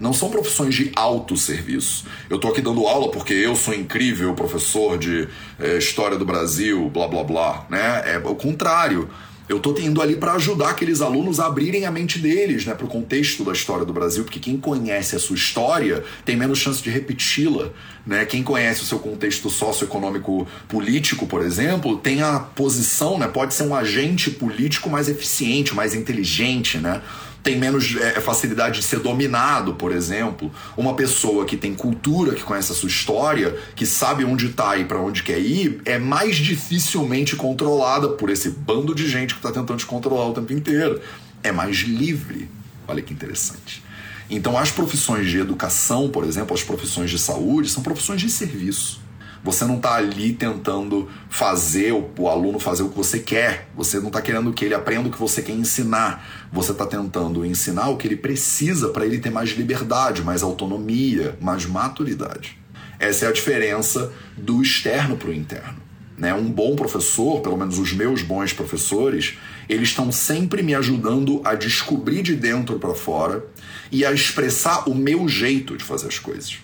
[0.00, 2.06] Não são profissões de autosserviço.
[2.30, 6.88] Eu tô aqui dando aula porque eu sou incrível professor de é, história do Brasil,
[6.88, 8.02] blá blá blá, né?
[8.06, 9.10] É o contrário.
[9.48, 12.84] Eu tô indo ali para ajudar aqueles alunos a abrirem a mente deles, né, para
[12.84, 16.82] o contexto da história do Brasil, porque quem conhece a sua história tem menos chance
[16.82, 17.70] de repeti-la,
[18.06, 18.26] né?
[18.26, 23.62] Quem conhece o seu contexto socioeconômico político, por exemplo, tem a posição, né, pode ser
[23.62, 27.00] um agente político mais eficiente, mais inteligente, né?
[27.48, 30.52] Tem menos é, facilidade de ser dominado, por exemplo.
[30.76, 34.84] Uma pessoa que tem cultura, que conhece a sua história, que sabe onde está e
[34.84, 39.50] para onde quer ir, é mais dificilmente controlada por esse bando de gente que está
[39.50, 41.00] tentando te controlar o tempo inteiro.
[41.42, 42.50] É mais livre.
[42.86, 43.82] Olha que interessante.
[44.28, 49.00] Então, as profissões de educação, por exemplo, as profissões de saúde, são profissões de serviço.
[49.42, 53.68] Você não está ali tentando fazer o, aluno fazer o que você quer.
[53.76, 56.48] Você não está querendo que ele aprenda o que você quer ensinar.
[56.52, 61.36] Você está tentando ensinar o que ele precisa para ele ter mais liberdade, mais autonomia,
[61.40, 62.58] mais maturidade.
[62.98, 65.88] Essa é a diferença do externo para o interno.
[66.16, 66.34] Né?
[66.34, 71.54] Um bom professor, pelo menos os meus bons professores, eles estão sempre me ajudando a
[71.54, 73.44] descobrir de dentro para fora
[73.92, 76.58] e a expressar o meu jeito de fazer as coisas.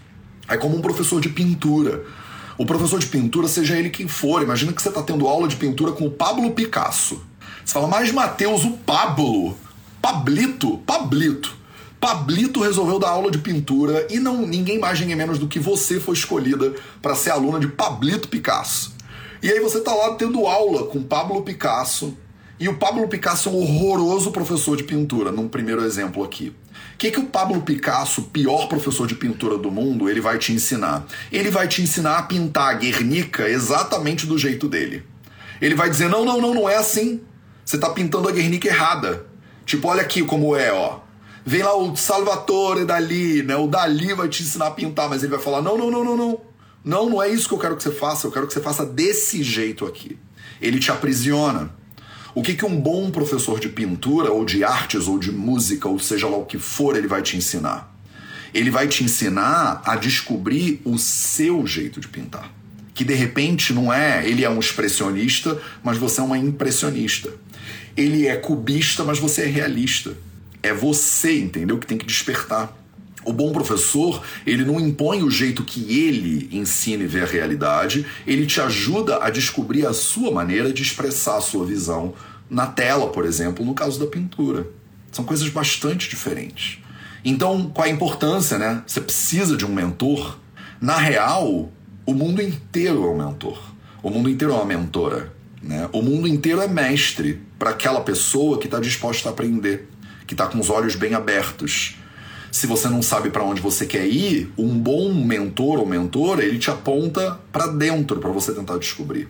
[0.49, 2.05] É como um professor de pintura
[2.57, 5.57] o professor de pintura, seja ele quem for, imagina que você está tendo aula de
[5.57, 7.21] pintura com o Pablo Picasso.
[7.65, 9.57] Você fala, mas Mateus, o Pablo,
[10.01, 11.57] Pablito, Pablito.
[11.99, 15.99] Pablito resolveu dar aula de pintura e não ninguém mais ninguém menos do que você
[15.99, 18.95] foi escolhida para ser aluna de Pablito Picasso.
[19.43, 22.17] E aí você tá lá tendo aula com Pablo Picasso,
[22.59, 26.55] e o Pablo Picasso é um horroroso professor de pintura, num primeiro exemplo aqui.
[26.95, 30.53] O que, que o Pablo Picasso, pior professor de pintura do mundo, ele vai te
[30.53, 31.05] ensinar?
[31.33, 35.03] Ele vai te ensinar a pintar a Guernica exatamente do jeito dele.
[35.61, 37.21] Ele vai dizer: não, não, não, não é assim.
[37.65, 39.27] Você está pintando a Guernica errada.
[39.67, 41.01] Tipo, olha aqui como é, ó.
[41.45, 43.57] Vem lá o Salvatore Dali, né?
[43.57, 46.17] O Dali vai te ensinar a pintar, mas ele vai falar: não, não, não, não,
[46.17, 46.41] não.
[46.85, 48.27] Não, não é isso que eu quero que você faça.
[48.27, 50.19] Eu quero que você faça desse jeito aqui.
[50.61, 51.71] Ele te aprisiona.
[52.35, 56.01] O que, que um bom professor de pintura, ou de artes, ou de música, ou
[56.01, 57.95] seja lá o que for, ele vai te ensinar?
[58.53, 62.53] Ele vai te ensinar a descobrir o seu jeito de pintar.
[62.93, 67.33] Que de repente não é, ele é um expressionista, mas você é uma impressionista.
[67.97, 70.17] Ele é cubista, mas você é realista.
[70.61, 71.79] É você, entendeu?
[71.79, 72.77] Que tem que despertar.
[73.25, 78.07] O bom professor, ele não impõe o jeito que ele ensina e vê a realidade,
[78.27, 82.15] ele te ajuda a descobrir a sua maneira de expressar a sua visão
[82.51, 84.67] na tela, por exemplo, no caso da pintura.
[85.11, 86.79] São coisas bastante diferentes.
[87.25, 88.83] Então, qual a importância, né?
[88.87, 90.39] Você precisa de um mentor.
[90.81, 91.73] Na real,
[92.05, 93.59] o mundo inteiro é um mentor.
[94.03, 95.33] O mundo inteiro é uma mentora.
[95.63, 95.89] Né?
[95.93, 99.89] O mundo inteiro é mestre para aquela pessoa que está disposta a aprender,
[100.27, 101.97] que está com os olhos bem abertos
[102.55, 106.57] se você não sabe para onde você quer ir, um bom mentor ou mentora, ele
[106.57, 109.27] te aponta para dentro para você tentar descobrir.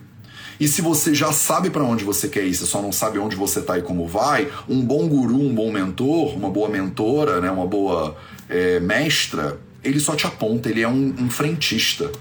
[0.59, 3.35] E se você já sabe para onde você quer ir, você só não sabe onde
[3.35, 7.49] você está e como vai, um bom guru, um bom mentor, uma boa mentora, né,
[7.49, 8.15] uma boa
[8.47, 12.11] é, mestra, ele só te aponta, ele é um, um frentista.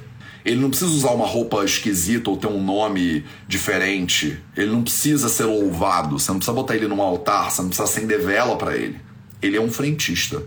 [0.42, 4.42] Ele não precisa usar uma roupa esquisita ou ter um nome diferente.
[4.56, 6.18] Ele não precisa ser louvado.
[6.18, 7.50] Você não precisa botar ele num altar.
[7.50, 8.98] Você não precisa acender vela para ele.
[9.42, 10.42] Ele é um frentista.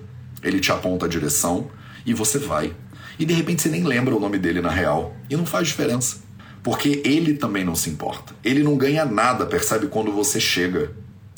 [0.48, 1.70] Ele te aponta a direção
[2.06, 2.74] e você vai.
[3.20, 5.16] E de repente você nem lembra o nome dele na real.
[5.30, 6.18] E não faz diferença.
[6.64, 8.34] Porque ele também não se importa.
[8.44, 10.92] Ele não ganha nada, percebe, quando você chega.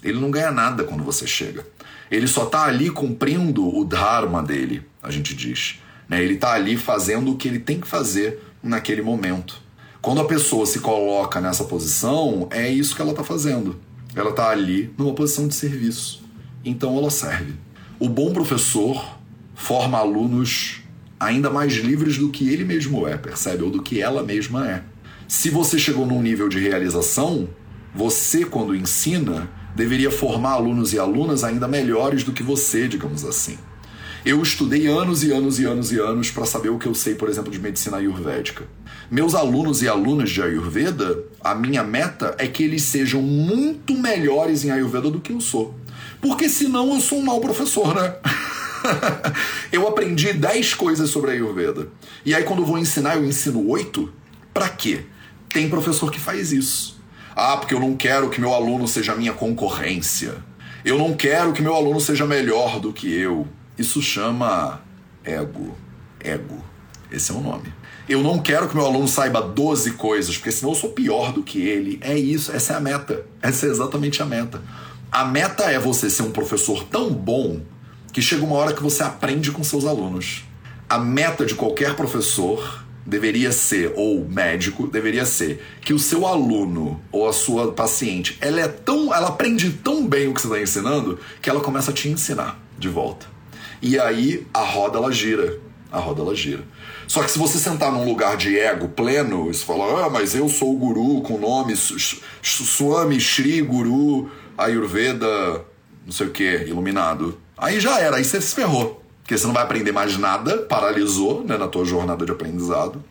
[0.03, 1.65] Ele não ganha nada quando você chega.
[2.09, 5.79] Ele só está ali cumprindo o dharma dele, a gente diz.
[6.07, 6.23] Né?
[6.23, 9.61] Ele está ali fazendo o que ele tem que fazer naquele momento.
[10.01, 13.79] Quando a pessoa se coloca nessa posição, é isso que ela está fazendo.
[14.15, 16.23] Ela está ali numa posição de serviço.
[16.65, 17.53] Então ela serve.
[17.99, 19.17] O bom professor
[19.53, 20.79] forma alunos
[21.19, 23.63] ainda mais livres do que ele mesmo é, percebe?
[23.63, 24.83] Ou do que ela mesma é.
[25.27, 27.49] Se você chegou num nível de realização,
[27.93, 33.57] você, quando ensina, deveria formar alunos e alunas ainda melhores do que você, digamos assim.
[34.25, 37.15] Eu estudei anos e anos e anos e anos para saber o que eu sei,
[37.15, 38.65] por exemplo, de medicina ayurvédica.
[39.11, 44.63] Meus alunos e alunas de Ayurveda, a minha meta é que eles sejam muito melhores
[44.63, 45.73] em Ayurveda do que eu sou.
[46.21, 48.15] Porque senão eu sou um mau professor, né?
[49.71, 51.87] eu aprendi 10 coisas sobre Ayurveda.
[52.25, 54.11] E aí quando eu vou ensinar, eu ensino 8?
[54.53, 55.05] Para quê?
[55.49, 56.99] Tem professor que faz isso.
[57.35, 60.35] Ah, porque eu não quero que meu aluno seja minha concorrência.
[60.83, 63.47] Eu não quero que meu aluno seja melhor do que eu.
[63.77, 64.81] Isso chama
[65.23, 65.75] ego.
[66.19, 66.63] Ego.
[67.11, 67.73] Esse é o nome.
[68.07, 71.43] Eu não quero que meu aluno saiba 12 coisas, porque senão eu sou pior do
[71.43, 71.99] que ele.
[72.01, 73.25] É isso, essa é a meta.
[73.41, 74.61] Essa é exatamente a meta.
[75.11, 77.61] A meta é você ser um professor tão bom
[78.13, 80.43] que chega uma hora que você aprende com seus alunos.
[80.87, 87.01] A meta de qualquer professor deveria ser, ou médico, deveria ser que o seu aluno
[87.11, 90.61] ou a sua paciente, ela é tão, ela aprende tão bem o que você está
[90.61, 93.25] ensinando que ela começa a te ensinar de volta.
[93.81, 95.59] E aí a roda ela gira.
[95.91, 96.63] A roda ela gira.
[97.07, 100.35] Só que se você sentar num lugar de ego pleno, e você fala, ah, mas
[100.35, 104.29] eu sou o guru com nome Swami Shri Guru
[104.65, 105.65] Ayurveda,
[106.05, 107.39] não sei o que, iluminado.
[107.57, 109.03] Aí já era, aí você se ferrou.
[109.21, 113.03] Porque você não vai aprender mais nada, paralisou né, na tua jornada de aprendizado.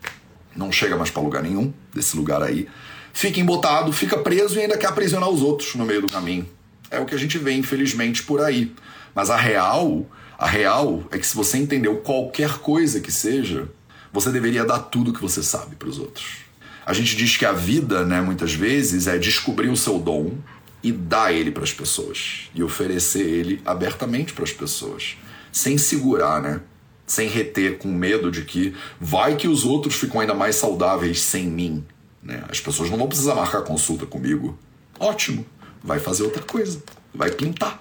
[0.57, 2.69] Não chega mais para lugar nenhum desse lugar aí.
[3.13, 6.49] Fica embotado, fica preso e ainda quer aprisionar os outros no meio do caminho.
[6.91, 8.75] É o que a gente vê, infelizmente, por aí.
[9.15, 10.07] Mas a real
[10.39, 13.69] a real é que se você entendeu qualquer coisa que seja,
[14.13, 16.45] você deveria dar tudo que você sabe para os outros.
[16.87, 20.39] A gente diz que a vida, né, muitas vezes, é descobrir o seu dom
[20.83, 25.17] e dar ele para as pessoas e oferecer ele abertamente para as pessoas,
[25.53, 26.61] sem segurar, né?
[27.07, 31.47] Sem reter, com medo de que vai que os outros ficam ainda mais saudáveis sem
[31.47, 31.85] mim.
[32.23, 32.45] Né?
[32.51, 34.59] As pessoas não vão precisar marcar consulta comigo.
[35.01, 35.47] Ótimo,
[35.83, 36.83] vai fazer outra coisa,
[37.15, 37.81] vai pintar.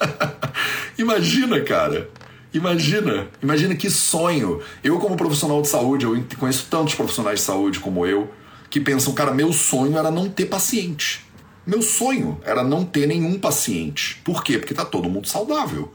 [0.98, 2.10] Imagina, cara.
[2.52, 4.62] Imagina, imagina que sonho.
[4.82, 8.30] Eu, como profissional de saúde, eu conheço tantos profissionais de saúde como eu,
[8.70, 11.25] que pensam, cara, meu sonho era não ter paciente.
[11.66, 14.20] Meu sonho era não ter nenhum paciente.
[14.24, 14.58] Por quê?
[14.58, 15.92] Porque tá todo mundo saudável.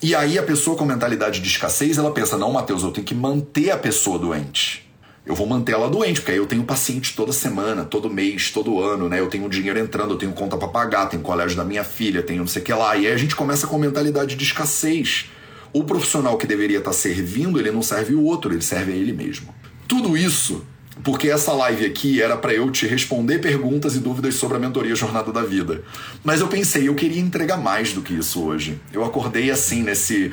[0.00, 3.14] E aí a pessoa com mentalidade de escassez, ela pensa, não, Matheus, eu tenho que
[3.14, 4.86] manter a pessoa doente
[5.26, 8.80] eu vou manter ela doente, porque aí eu tenho paciente toda semana, todo mês, todo
[8.80, 9.18] ano, né?
[9.18, 12.38] Eu tenho dinheiro entrando, eu tenho conta para pagar, tenho colégio da minha filha, tenho
[12.40, 12.96] não sei o que lá.
[12.96, 15.26] E aí a gente começa com mentalidade de escassez.
[15.72, 18.94] O profissional que deveria estar tá servindo, ele não serve o outro, ele serve a
[18.94, 19.52] ele mesmo.
[19.88, 20.64] Tudo isso
[21.02, 24.94] porque essa live aqui era para eu te responder perguntas e dúvidas sobre a mentoria
[24.94, 25.82] Jornada da Vida.
[26.24, 28.80] Mas eu pensei, eu queria entregar mais do que isso hoje.
[28.92, 30.30] Eu acordei assim nesse,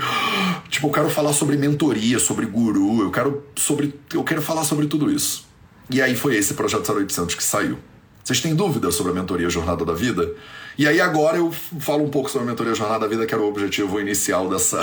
[0.70, 4.88] tipo, eu quero falar sobre mentoria, sobre guru, eu quero sobre, eu quero falar sobre
[4.88, 5.46] tudo isso.
[5.90, 7.78] E aí foi esse projeto 0800 que saiu.
[8.24, 10.32] Vocês têm dúvidas sobre a mentoria Jornada da Vida?
[10.78, 13.44] E aí agora eu falo um pouco sobre a mentoria Jornada da Vida, que era
[13.44, 14.80] o objetivo inicial dessa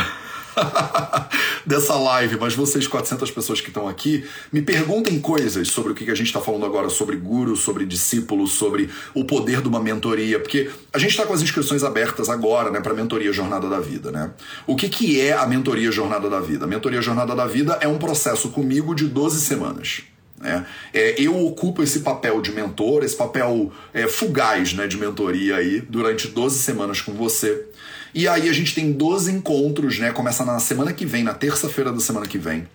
[1.64, 6.10] dessa live, mas vocês 400 pessoas que estão aqui, me perguntem coisas sobre o que
[6.10, 10.38] a gente está falando agora, sobre guru, sobre discípulo, sobre o poder de uma mentoria,
[10.40, 14.10] porque a gente está com as inscrições abertas agora, né, para mentoria Jornada da Vida,
[14.10, 14.30] né?
[14.66, 16.64] O que, que é a mentoria Jornada da Vida?
[16.64, 20.02] A mentoria Jornada da Vida é um processo comigo de 12 semanas.
[20.40, 20.66] Né?
[20.92, 25.80] É, eu ocupo esse papel de mentor, esse papel é, fugaz né, de mentoria aí
[25.82, 27.66] durante 12 semanas com você.
[28.14, 30.12] E aí a gente tem 12 encontros, né?
[30.12, 32.66] Começa na semana que vem, na terça-feira da semana que vem.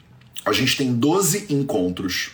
[0.45, 2.31] A gente tem 12 encontros.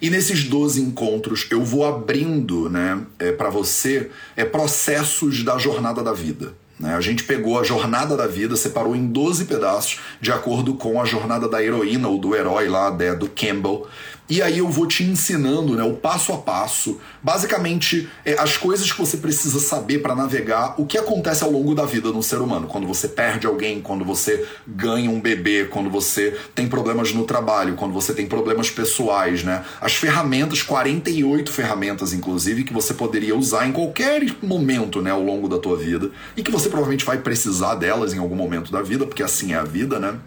[0.00, 6.02] E nesses 12 encontros eu vou abrindo, né, é, para você é, processos da jornada
[6.02, 6.52] da vida.
[6.78, 6.94] Né?
[6.94, 11.04] A gente pegou a jornada da vida, separou em 12 pedaços, de acordo com a
[11.04, 13.86] jornada da heroína ou do herói lá, do Campbell.
[14.28, 18.90] E aí eu vou te ensinando né, o passo a passo, basicamente é, as coisas
[18.90, 22.40] que você precisa saber para navegar o que acontece ao longo da vida no ser
[22.40, 22.66] humano.
[22.66, 27.76] Quando você perde alguém, quando você ganha um bebê, quando você tem problemas no trabalho,
[27.76, 29.64] quando você tem problemas pessoais, né?
[29.80, 35.48] As ferramentas, 48 ferramentas inclusive, que você poderia usar em qualquer momento né, ao longo
[35.48, 39.06] da tua vida e que você provavelmente vai precisar delas em algum momento da vida,
[39.06, 40.18] porque assim é a vida, né?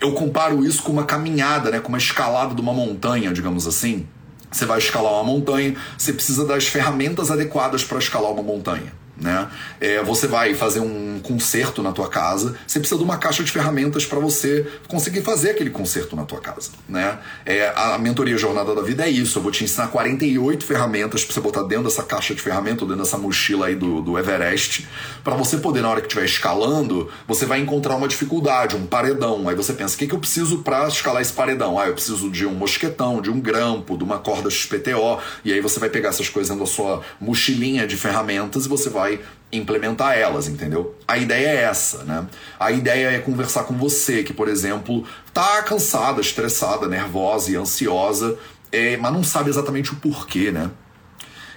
[0.00, 4.06] Eu comparo isso com uma caminhada, né, com uma escalada de uma montanha, digamos assim.
[4.50, 9.48] Você vai escalar uma montanha, você precisa das ferramentas adequadas para escalar uma montanha né?
[9.80, 13.50] É, você vai fazer um concerto na tua casa, você precisa de uma caixa de
[13.50, 17.18] ferramentas para você conseguir fazer aquele concerto na tua casa, né?
[17.44, 21.34] É, a mentoria Jornada da Vida é isso, eu vou te ensinar 48 ferramentas para
[21.34, 24.86] você botar dentro dessa caixa de ferramentas, dentro dessa mochila aí do, do Everest,
[25.24, 29.48] para você poder, na hora que estiver escalando, você vai encontrar uma dificuldade, um paredão,
[29.48, 31.78] aí você pensa, o que, que eu preciso para escalar esse paredão?
[31.78, 35.60] Ah, eu preciso de um mosquetão, de um grampo, de uma corda XPTO, e aí
[35.60, 40.16] você vai pegar essas coisas da sua mochilinha de ferramentas e você vai vai implementar
[40.16, 40.94] elas, entendeu?
[41.06, 42.26] A ideia é essa, né?
[42.60, 48.38] A ideia é conversar com você que, por exemplo, tá cansada, estressada, nervosa e ansiosa,
[48.70, 50.70] é, mas não sabe exatamente o porquê, né?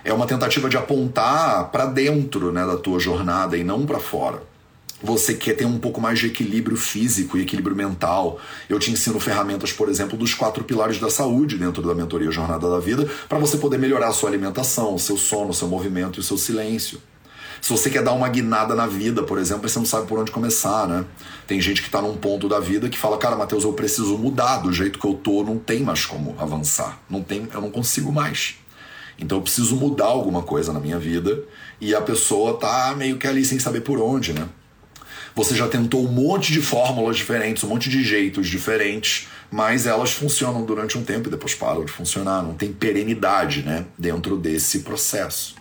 [0.04, 4.52] É uma tentativa de apontar para dentro, né, da tua jornada e não para fora
[5.04, 9.20] você quer ter um pouco mais de equilíbrio físico e equilíbrio mental, eu te ensino
[9.20, 13.40] ferramentas, por exemplo, dos quatro pilares da saúde dentro da mentoria Jornada da Vida, para
[13.40, 16.38] você poder melhorar a sua alimentação, o seu sono, o seu movimento e o seu
[16.38, 17.02] silêncio.
[17.62, 20.32] Se você quer dar uma guinada na vida, por exemplo, você não sabe por onde
[20.32, 21.06] começar, né?
[21.46, 24.58] Tem gente que está num ponto da vida que fala, cara, Matheus, eu preciso mudar
[24.58, 27.00] do jeito que eu tô, não tem mais como avançar.
[27.08, 28.56] Não tem, eu não consigo mais.
[29.20, 31.44] Então eu preciso mudar alguma coisa na minha vida
[31.80, 34.50] e a pessoa tá meio que ali sem saber por onde, né?
[35.36, 40.12] Você já tentou um monte de fórmulas diferentes, um monte de jeitos diferentes, mas elas
[40.12, 42.42] funcionam durante um tempo e depois param de funcionar.
[42.42, 45.56] Não tem perenidade, né, dentro desse processo.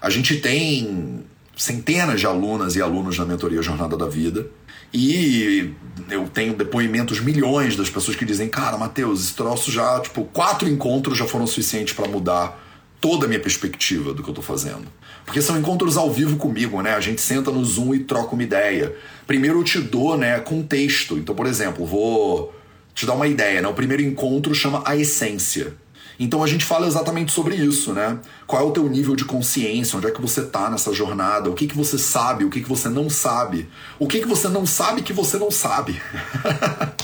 [0.00, 1.24] A gente tem
[1.56, 4.46] centenas de alunas e alunos na mentoria Jornada da Vida.
[4.92, 5.72] E
[6.10, 10.68] eu tenho depoimentos milhões das pessoas que dizem: Cara, Matheus, esse troço já, tipo, quatro
[10.68, 12.62] encontros já foram suficientes para mudar
[13.00, 14.86] toda a minha perspectiva do que eu tô fazendo.
[15.24, 16.94] Porque são encontros ao vivo comigo, né?
[16.94, 18.94] A gente senta no Zoom e troca uma ideia.
[19.26, 21.16] Primeiro eu te dou, né, contexto.
[21.18, 22.54] Então, por exemplo, vou
[22.94, 23.68] te dar uma ideia, né?
[23.68, 25.74] O primeiro encontro chama A Essência.
[26.18, 28.18] Então a gente fala exatamente sobre isso, né?
[28.46, 31.54] Qual é o teu nível de consciência, onde é que você está nessa jornada, o
[31.54, 34.64] que, que você sabe, o que, que você não sabe, o que, que você não
[34.64, 36.00] sabe que você não sabe.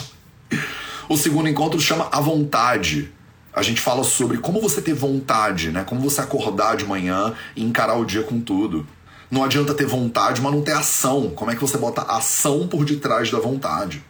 [1.08, 3.12] o segundo encontro chama A Vontade.
[3.52, 5.82] A gente fala sobre como você ter vontade, né?
[5.82, 8.86] Como você acordar de manhã e encarar o dia com tudo.
[9.28, 11.30] Não adianta ter vontade, mas não ter ação.
[11.30, 14.04] Como é que você bota ação por detrás da vontade?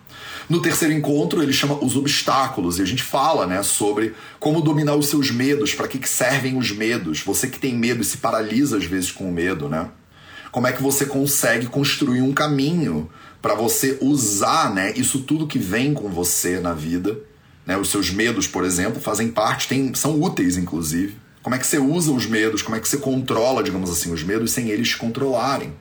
[0.50, 4.96] No terceiro encontro, ele chama os obstáculos e a gente fala, né, sobre como dominar
[4.96, 7.20] os seus medos, para que, que servem os medos.
[7.20, 9.88] Você que tem medo e se paralisa às vezes com o medo, né?
[10.50, 13.08] Como é que você consegue construir um caminho
[13.40, 17.16] para você usar, né, isso tudo que vem com você na vida,
[17.64, 17.76] né?
[17.76, 21.14] Os seus medos, por exemplo, fazem parte, tem, são úteis inclusive.
[21.44, 22.60] Como é que você usa os medos?
[22.60, 25.72] Como é que você controla, digamos assim, os medos sem eles te controlarem?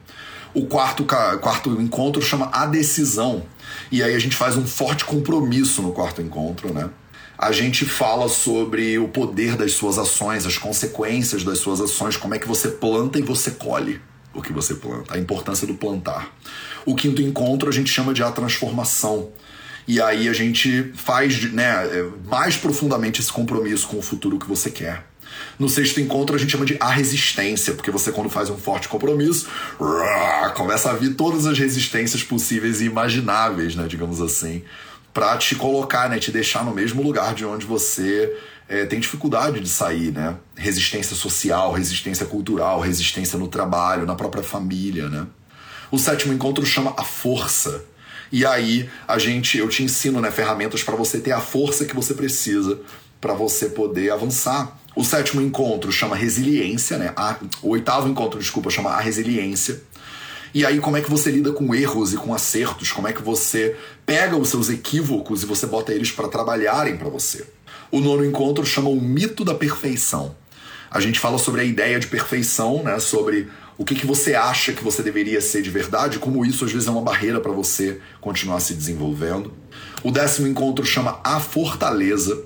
[0.53, 3.45] O quarto, quarto encontro chama A Decisão.
[3.91, 6.89] E aí a gente faz um forte compromisso no quarto encontro, né?
[7.37, 12.35] A gente fala sobre o poder das suas ações, as consequências das suas ações, como
[12.35, 14.01] é que você planta e você colhe
[14.33, 16.35] o que você planta, a importância do plantar.
[16.85, 19.29] O quinto encontro a gente chama de a transformação.
[19.87, 21.73] E aí a gente faz né,
[22.25, 25.08] mais profundamente esse compromisso com o futuro que você quer.
[25.59, 28.87] No sexto encontro a gente chama de a resistência, porque você quando faz um forte
[28.87, 29.45] compromisso,
[30.55, 34.63] começa a vir todas as resistências possíveis e imagináveis, né, digamos assim,
[35.13, 38.33] para te colocar, né, te deixar no mesmo lugar de onde você
[38.69, 40.37] é, tem dificuldade de sair, né?
[40.55, 45.25] Resistência social, resistência cultural, resistência no trabalho, na própria família, né?
[45.91, 47.83] O sétimo encontro chama a força.
[48.31, 51.95] E aí a gente, eu te ensino, né, ferramentas para você ter a força que
[51.95, 52.79] você precisa
[53.19, 57.13] para você poder avançar o sétimo encontro chama resiliência, né?
[57.15, 59.81] A, o oitavo encontro, desculpa, chama a resiliência.
[60.53, 62.91] E aí, como é que você lida com erros e com acertos?
[62.91, 63.75] Como é que você
[64.05, 67.45] pega os seus equívocos e você bota eles para trabalharem para você?
[67.91, 70.35] O nono encontro chama o mito da perfeição.
[70.89, 72.97] A gente fala sobre a ideia de perfeição, né?
[72.97, 73.47] Sobre
[73.77, 76.87] o que, que você acha que você deveria ser de verdade, como isso às vezes
[76.87, 79.53] é uma barreira para você continuar se desenvolvendo.
[80.03, 82.43] O décimo encontro chama a fortaleza.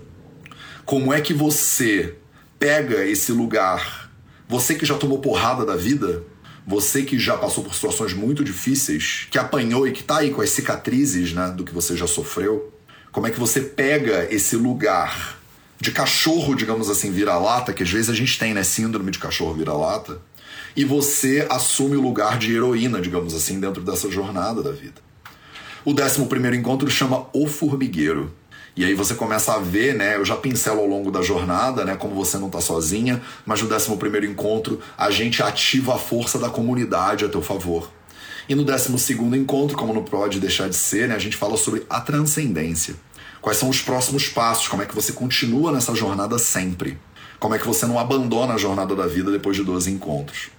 [0.85, 2.15] Como é que você
[2.63, 4.09] pega esse lugar,
[4.47, 6.23] você que já tomou porrada da vida,
[6.65, 10.39] você que já passou por situações muito difíceis, que apanhou e que tá aí com
[10.39, 12.73] as cicatrizes, né, do que você já sofreu,
[13.11, 15.37] como é que você pega esse lugar
[15.77, 18.63] de cachorro, digamos assim, vira-lata, que às vezes a gente tem, né?
[18.63, 20.21] Síndrome de cachorro vira-lata.
[20.73, 25.01] E você assume o lugar de heroína, digamos assim, dentro dessa jornada da vida.
[25.83, 28.33] O décimo primeiro encontro chama O Formigueiro.
[28.75, 30.15] E aí você começa a ver, né?
[30.15, 31.95] Eu já pincelo ao longo da jornada, né?
[31.95, 36.39] Como você não tá sozinha, mas no décimo primeiro encontro a gente ativa a força
[36.39, 37.91] da comunidade a teu favor.
[38.49, 41.15] E no décimo segundo encontro, como não pode deixar de ser, né?
[41.15, 42.95] A gente fala sobre a transcendência.
[43.41, 44.67] Quais são os próximos passos?
[44.67, 46.97] Como é que você continua nessa jornada sempre?
[47.39, 50.49] Como é que você não abandona a jornada da vida depois de 12 encontros?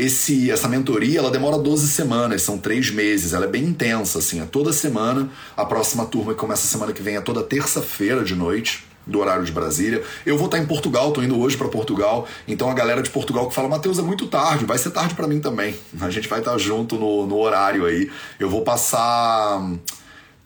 [0.00, 4.40] Esse, essa mentoria ela demora 12 semanas, são três meses, ela é bem intensa, assim,
[4.40, 5.28] é toda semana.
[5.54, 9.44] A próxima turma que começa semana que vem é toda terça-feira de noite do horário
[9.44, 10.02] de Brasília.
[10.24, 12.26] Eu vou estar em Portugal, tô indo hoje para Portugal.
[12.48, 15.26] Então a galera de Portugal que fala, Matheus, é muito tarde, vai ser tarde para
[15.26, 15.74] mim também.
[16.00, 18.10] A gente vai estar junto no, no horário aí.
[18.38, 19.70] Eu vou passar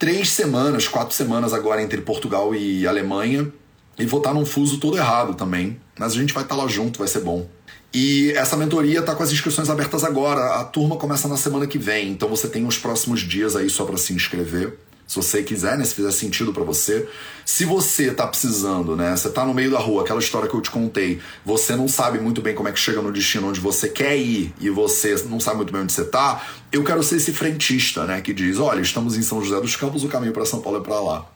[0.00, 3.52] três semanas, quatro semanas agora entre Portugal e Alemanha.
[3.96, 5.80] E vou estar num fuso todo errado também.
[5.96, 7.46] Mas a gente vai estar lá junto, vai ser bom.
[7.94, 10.60] E essa mentoria está com as inscrições abertas agora.
[10.60, 13.84] A turma começa na semana que vem, então você tem os próximos dias aí só
[13.84, 14.76] para se inscrever.
[15.06, 15.84] Se você quiser, né?
[15.84, 17.06] Se fizer sentido para você.
[17.44, 19.14] Se você tá precisando, né?
[19.14, 22.18] Você tá no meio da rua, aquela história que eu te contei, você não sabe
[22.18, 25.38] muito bem como é que chega no destino onde você quer ir e você não
[25.38, 28.20] sabe muito bem onde você tá, eu quero ser esse frentista, né?
[28.20, 30.82] Que diz: olha, estamos em São José dos Campos, o caminho para São Paulo é
[30.82, 31.33] para lá.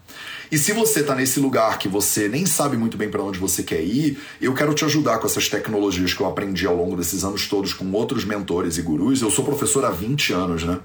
[0.50, 3.62] E se você está nesse lugar que você nem sabe muito bem para onde você
[3.62, 7.22] quer ir, eu quero te ajudar com essas tecnologias que eu aprendi ao longo desses
[7.22, 9.20] anos todos com outros mentores e gurus.
[9.20, 10.78] Eu sou professor há 20 anos, né?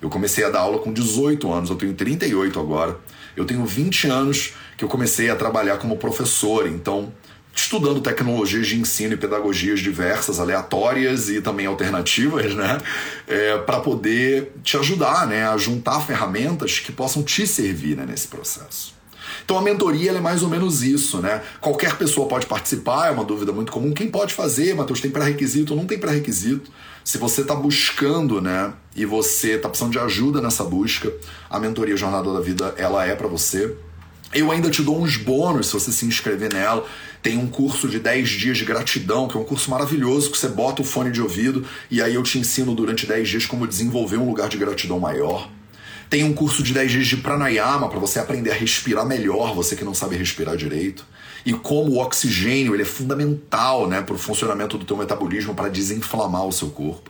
[0.00, 2.98] Eu comecei a dar aula com 18 anos, eu tenho 38 agora.
[3.36, 7.12] Eu tenho 20 anos que eu comecei a trabalhar como professor, então
[7.54, 12.78] estudando tecnologias de ensino e pedagogias diversas, aleatórias e também alternativas, né?
[13.28, 15.46] É, para poder te ajudar né?
[15.46, 18.99] a juntar ferramentas que possam te servir né, nesse processo.
[19.50, 21.42] Então a mentoria é mais ou menos isso, né?
[21.60, 23.92] Qualquer pessoa pode participar, é uma dúvida muito comum.
[23.92, 25.74] Quem pode fazer, Matheus, tem pré-requisito?
[25.74, 26.70] Não tem pré-requisito.
[27.02, 31.12] Se você está buscando, né, e você está precisando de ajuda nessa busca,
[31.50, 33.76] a mentoria Jornada da Vida, ela é para você.
[34.32, 36.86] Eu ainda te dou uns bônus se você se inscrever nela.
[37.20, 40.46] Tem um curso de 10 dias de gratidão, que é um curso maravilhoso, que você
[40.46, 44.16] bota o fone de ouvido e aí eu te ensino durante 10 dias como desenvolver
[44.16, 45.50] um lugar de gratidão maior.
[46.10, 49.76] Tem um curso de 10 dias de pranayama para você aprender a respirar melhor, você
[49.76, 51.06] que não sabe respirar direito.
[51.46, 55.68] E como o oxigênio ele é fundamental né, para o funcionamento do teu metabolismo, para
[55.68, 57.08] desinflamar o seu corpo.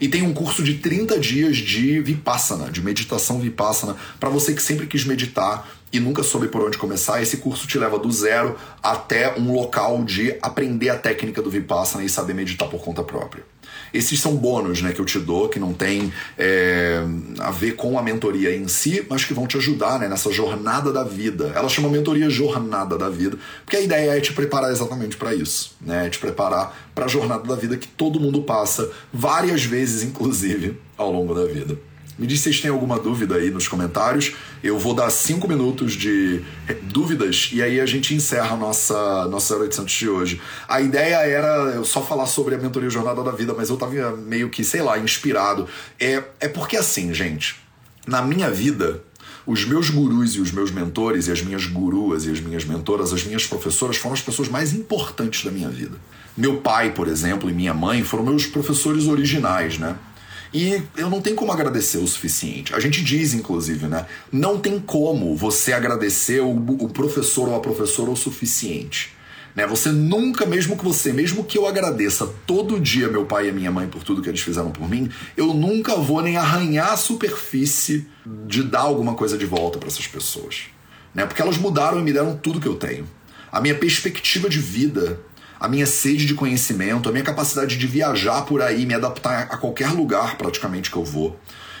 [0.00, 4.62] E tem um curso de 30 dias de Vipassana, de meditação Vipassana, para você que
[4.62, 7.22] sempre quis meditar e nunca soube por onde começar.
[7.22, 12.04] Esse curso te leva do zero até um local de aprender a técnica do Vipassana
[12.04, 13.44] e saber meditar por conta própria.
[13.92, 17.02] Esses são bônus né, que eu te dou, que não tem é,
[17.38, 20.92] a ver com a mentoria em si, mas que vão te ajudar né, nessa jornada
[20.92, 21.52] da vida.
[21.54, 25.76] Ela chama mentoria jornada da vida, porque a ideia é te preparar exatamente para isso,
[25.80, 26.06] né?
[26.06, 30.78] É te preparar para a jornada da vida que todo mundo passa, várias vezes, inclusive,
[30.96, 31.78] ao longo da vida.
[32.18, 34.34] Me diz se vocês têm alguma dúvida aí nos comentários.
[34.62, 36.42] Eu vou dar cinco minutos de
[36.82, 40.40] dúvidas e aí a gente encerra a nossa, nossa 0800 de hoje.
[40.66, 44.16] A ideia era eu só falar sobre a mentoria Jornada da Vida, mas eu tava
[44.16, 45.68] meio que, sei lá, inspirado.
[46.00, 47.54] É, é porque assim, gente,
[48.04, 49.00] na minha vida,
[49.46, 53.12] os meus gurus e os meus mentores, e as minhas guruas e as minhas mentoras,
[53.12, 55.96] as minhas professoras foram as pessoas mais importantes da minha vida.
[56.36, 59.96] Meu pai, por exemplo, e minha mãe foram meus professores originais, né?
[60.52, 62.74] E eu não tenho como agradecer o suficiente.
[62.74, 64.06] A gente diz, inclusive, né?
[64.32, 69.12] Não tem como você agradecer o, o professor ou a professora o suficiente.
[69.54, 69.66] Né?
[69.66, 73.72] Você nunca, mesmo que você, mesmo que eu agradeça todo dia meu pai e minha
[73.72, 78.06] mãe por tudo que eles fizeram por mim, eu nunca vou nem arranhar a superfície
[78.46, 80.66] de dar alguma coisa de volta para essas pessoas.
[81.14, 81.26] Né?
[81.26, 83.06] Porque elas mudaram e me deram tudo que eu tenho.
[83.50, 85.18] A minha perspectiva de vida
[85.58, 89.56] a minha sede de conhecimento, a minha capacidade de viajar por aí, me adaptar a
[89.56, 91.38] qualquer lugar praticamente que eu vou.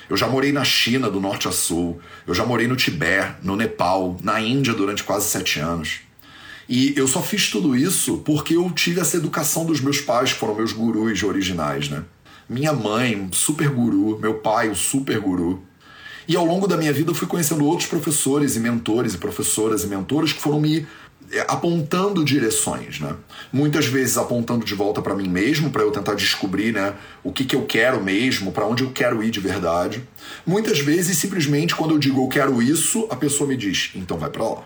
[0.08, 2.00] Eu já morei na China, do norte a sul.
[2.26, 6.00] Eu já morei no Tibete, no Nepal, na Índia durante quase sete anos.
[6.68, 10.38] E eu só fiz tudo isso porque eu tive essa educação dos meus pais, que
[10.38, 12.04] foram meus gurus originais, né?
[12.48, 15.62] Minha mãe, um super guru, meu pai, um super guru.
[16.26, 19.82] E ao longo da minha vida eu fui conhecendo outros professores e mentores e professoras
[19.84, 20.86] e mentores que foram me
[21.46, 23.14] apontando direções, né?
[23.52, 27.44] Muitas vezes apontando de volta para mim mesmo, para eu tentar descobrir, né, o que,
[27.44, 30.02] que eu quero mesmo, para onde eu quero ir de verdade.
[30.46, 34.30] Muitas vezes, simplesmente, quando eu digo eu quero isso, a pessoa me diz, então vai
[34.30, 34.62] para lá.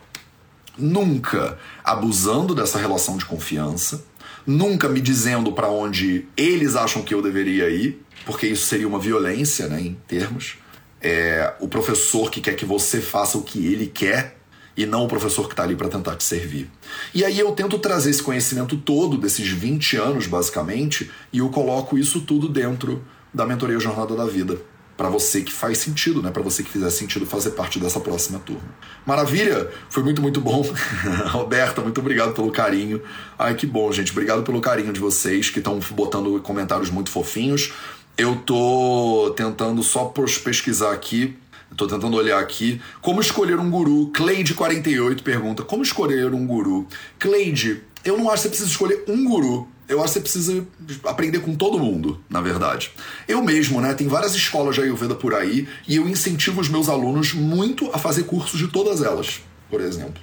[0.78, 4.04] Nunca abusando dessa relação de confiança,
[4.46, 8.98] nunca me dizendo para onde eles acham que eu deveria ir, porque isso seria uma
[8.98, 10.56] violência, né, em termos.
[11.00, 14.41] É, o professor que quer que você faça o que ele quer
[14.76, 16.70] e não o professor que está ali para tentar te servir.
[17.14, 21.98] E aí eu tento trazer esse conhecimento todo, desses 20 anos basicamente, e eu coloco
[21.98, 24.58] isso tudo dentro da mentoria Jornada da Vida.
[24.96, 26.30] Para você que faz sentido, né?
[26.30, 28.62] Para você que fizer sentido fazer parte dessa próxima turma.
[29.06, 29.68] Maravilha!
[29.88, 30.62] Foi muito, muito bom.
[31.32, 33.02] Roberta, muito obrigado pelo carinho.
[33.38, 34.12] Ai, que bom, gente.
[34.12, 37.72] Obrigado pelo carinho de vocês que estão botando comentários muito fofinhos.
[38.16, 40.12] Eu tô tentando só
[40.44, 41.36] pesquisar aqui
[41.72, 42.80] Estou tentando olhar aqui.
[43.00, 44.10] Como escolher um guru?
[44.12, 46.86] Cleide48 pergunta: Como escolher um guru?
[47.18, 49.68] Cleide, eu não acho que você precisa escolher um guru.
[49.88, 50.66] Eu acho que você precisa
[51.04, 52.92] aprender com todo mundo, na verdade.
[53.26, 53.94] Eu mesmo, né?
[53.94, 57.98] Tem várias escolas de Ayurveda por aí e eu incentivo os meus alunos muito a
[57.98, 60.22] fazer cursos de todas elas, por exemplo.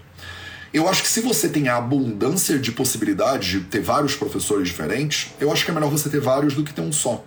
[0.73, 5.31] Eu acho que se você tem a abundância de possibilidades de ter vários professores diferentes,
[5.39, 7.23] eu acho que é melhor você ter vários do que ter um só.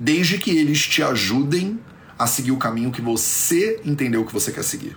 [0.00, 1.78] Desde que eles te ajudem
[2.18, 4.96] a seguir o caminho que você entendeu que você quer seguir.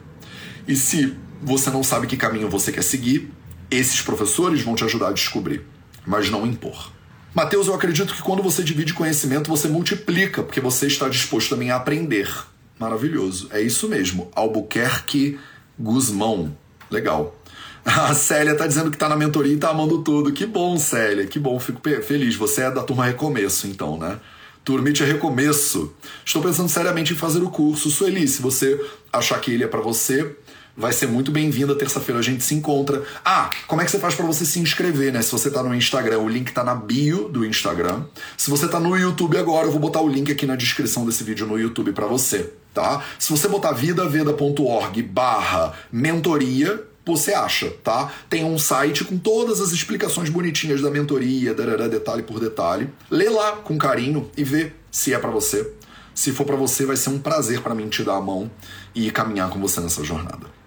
[0.67, 3.31] E se você não sabe que caminho você quer seguir,
[3.69, 5.65] esses professores vão te ajudar a descobrir,
[6.05, 6.91] mas não impor.
[7.33, 11.71] Mateus, eu acredito que quando você divide conhecimento, você multiplica, porque você está disposto também
[11.71, 12.29] a aprender.
[12.77, 13.47] Maravilhoso.
[13.51, 14.29] É isso mesmo.
[14.35, 15.39] Albuquerque
[15.79, 16.55] Guzmão.
[16.89, 17.39] Legal.
[17.85, 20.33] A Célia tá dizendo que tá na mentoria e tá amando tudo.
[20.33, 21.25] Que bom, Célia.
[21.25, 22.35] Que bom, fico feliz.
[22.35, 24.19] Você é da turma Recomeço, então, né?
[24.63, 25.93] Turmite é recomeço.
[26.23, 27.89] Estou pensando seriamente em fazer o curso.
[27.89, 28.79] Sueli, se você
[29.11, 30.35] achar que ele é para você,
[30.77, 31.75] vai ser muito bem-vinda.
[31.75, 33.03] Terça-feira a gente se encontra.
[33.25, 35.21] Ah, como é que você faz para você se inscrever, né?
[35.23, 38.03] Se você tá no Instagram, o link tá na bio do Instagram.
[38.37, 41.23] Se você tá no YouTube agora, eu vou botar o link aqui na descrição desse
[41.23, 43.03] vídeo no YouTube para você, tá?
[43.17, 48.11] Se você botar vidaveda.org barra mentoria, você acha, tá?
[48.29, 52.89] Tem um site com todas as explicações bonitinhas da mentoria, darará, detalhe por detalhe.
[53.09, 55.73] Lê lá com carinho e vê se é para você.
[56.13, 58.51] Se for para você, vai ser um prazer para mim te dar a mão
[58.93, 60.61] e caminhar com você nessa jornada.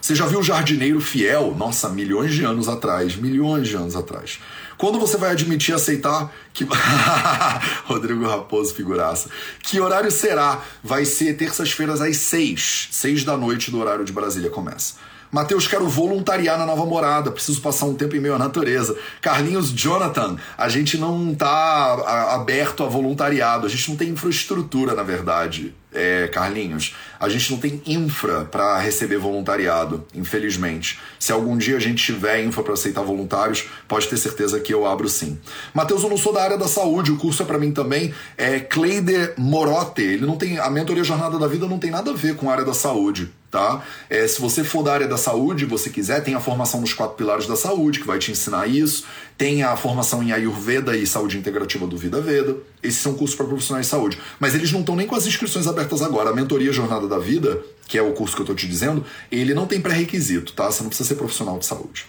[0.00, 1.54] Você já viu o jardineiro fiel?
[1.56, 4.38] Nossa, milhões de anos atrás, milhões de anos atrás.
[4.76, 6.66] Quando você vai admitir aceitar que.
[7.86, 9.30] Rodrigo Raposo, figuraça.
[9.60, 10.62] Que horário será?
[10.82, 12.88] Vai ser terças-feiras às seis.
[12.92, 14.96] Seis da noite do horário de Brasília começa.
[15.34, 18.96] Matheus, quero voluntariar na nova morada, preciso passar um tempo em meio à natureza.
[19.20, 25.02] Carlinhos Jonathan, a gente não tá aberto a voluntariado, a gente não tem infraestrutura, na
[25.02, 25.74] verdade.
[25.92, 30.98] É, Carlinhos, a gente não tem infra para receber voluntariado, infelizmente.
[31.18, 34.86] Se algum dia a gente tiver infra para aceitar voluntários, pode ter certeza que eu
[34.86, 35.38] abro sim.
[35.72, 38.14] Matheus, eu não sou da área da saúde, o curso é para mim também.
[38.36, 42.14] É Cleide Morote, ele não tem a mentoria Jornada da Vida não tem nada a
[42.14, 43.30] ver com a área da saúde.
[43.50, 43.84] Tá?
[44.10, 47.14] É, se você for da área da saúde, você quiser, tem a formação nos quatro
[47.14, 49.04] pilares da saúde, que vai te ensinar isso.
[49.38, 52.56] Tem a formação em Ayurveda e Saúde Integrativa do Vida Veda.
[52.82, 54.18] Esses são cursos para profissionais de saúde.
[54.40, 56.30] Mas eles não estão nem com as inscrições abertas agora.
[56.30, 59.54] A mentoria Jornada da Vida, que é o curso que eu estou te dizendo, ele
[59.54, 60.70] não tem pré-requisito, tá?
[60.70, 62.06] Você não precisa ser profissional de saúde.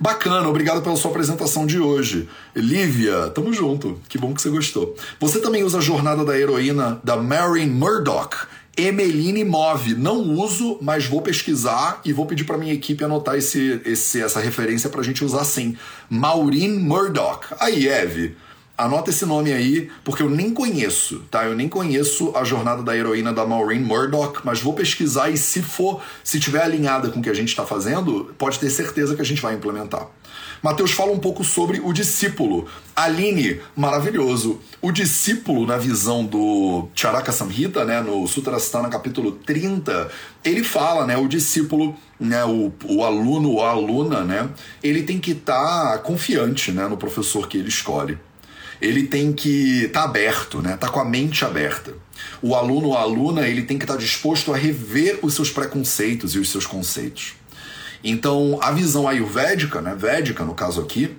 [0.00, 2.28] Bacana, obrigado pela sua apresentação de hoje.
[2.54, 4.00] Lívia, tamo junto.
[4.08, 4.96] Que bom que você gostou.
[5.18, 8.46] Você também usa a jornada da heroína da Marin Murdoch.
[8.76, 9.94] Emeline Move.
[9.94, 14.38] Não uso, mas vou pesquisar e vou pedir para minha equipe anotar esse, esse, essa
[14.38, 15.76] referência para a gente usar sim.
[16.08, 17.46] Maureen Murdoch.
[17.58, 18.36] Aí, Eve.
[18.78, 21.44] Anota esse nome aí, porque eu nem conheço, tá?
[21.44, 25.60] Eu nem conheço a jornada da heroína da Maureen Murdoch, mas vou pesquisar e se
[25.60, 29.20] for, se tiver alinhada com o que a gente está fazendo, pode ter certeza que
[29.20, 30.06] a gente vai implementar.
[30.62, 32.68] Mateus fala um pouco sobre o discípulo.
[32.94, 34.60] Aline, maravilhoso.
[34.80, 40.08] O discípulo, na visão do Charaka Samhita, né, no Sutrasthana capítulo 30,
[40.44, 44.48] ele fala, né, o discípulo, né, o, o aluno ou a aluna, né,
[44.84, 48.16] ele tem que estar tá confiante, né, no professor que ele escolhe
[48.80, 50.76] ele tem que estar tá aberto, né?
[50.76, 51.94] Tá com a mente aberta.
[52.40, 55.50] O aluno ou a aluna, ele tem que estar tá disposto a rever os seus
[55.50, 57.34] preconceitos e os seus conceitos.
[58.02, 61.16] Então, a visão ayurvédica, né, védica no caso aqui,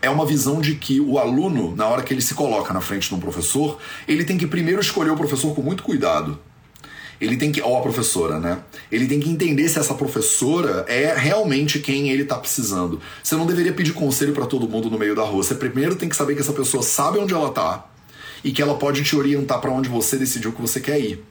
[0.00, 3.08] é uma visão de que o aluno, na hora que ele se coloca na frente
[3.08, 6.38] de um professor, ele tem que primeiro escolher o professor com muito cuidado.
[7.22, 8.58] Ele tem que, ou a professora, né?
[8.90, 13.00] Ele tem que entender se essa professora é realmente quem ele está precisando.
[13.22, 15.40] Você não deveria pedir conselho para todo mundo no meio da rua.
[15.40, 17.86] Você primeiro tem que saber que essa pessoa sabe onde ela está
[18.42, 21.24] e que ela pode te orientar para onde você decidiu que você quer ir.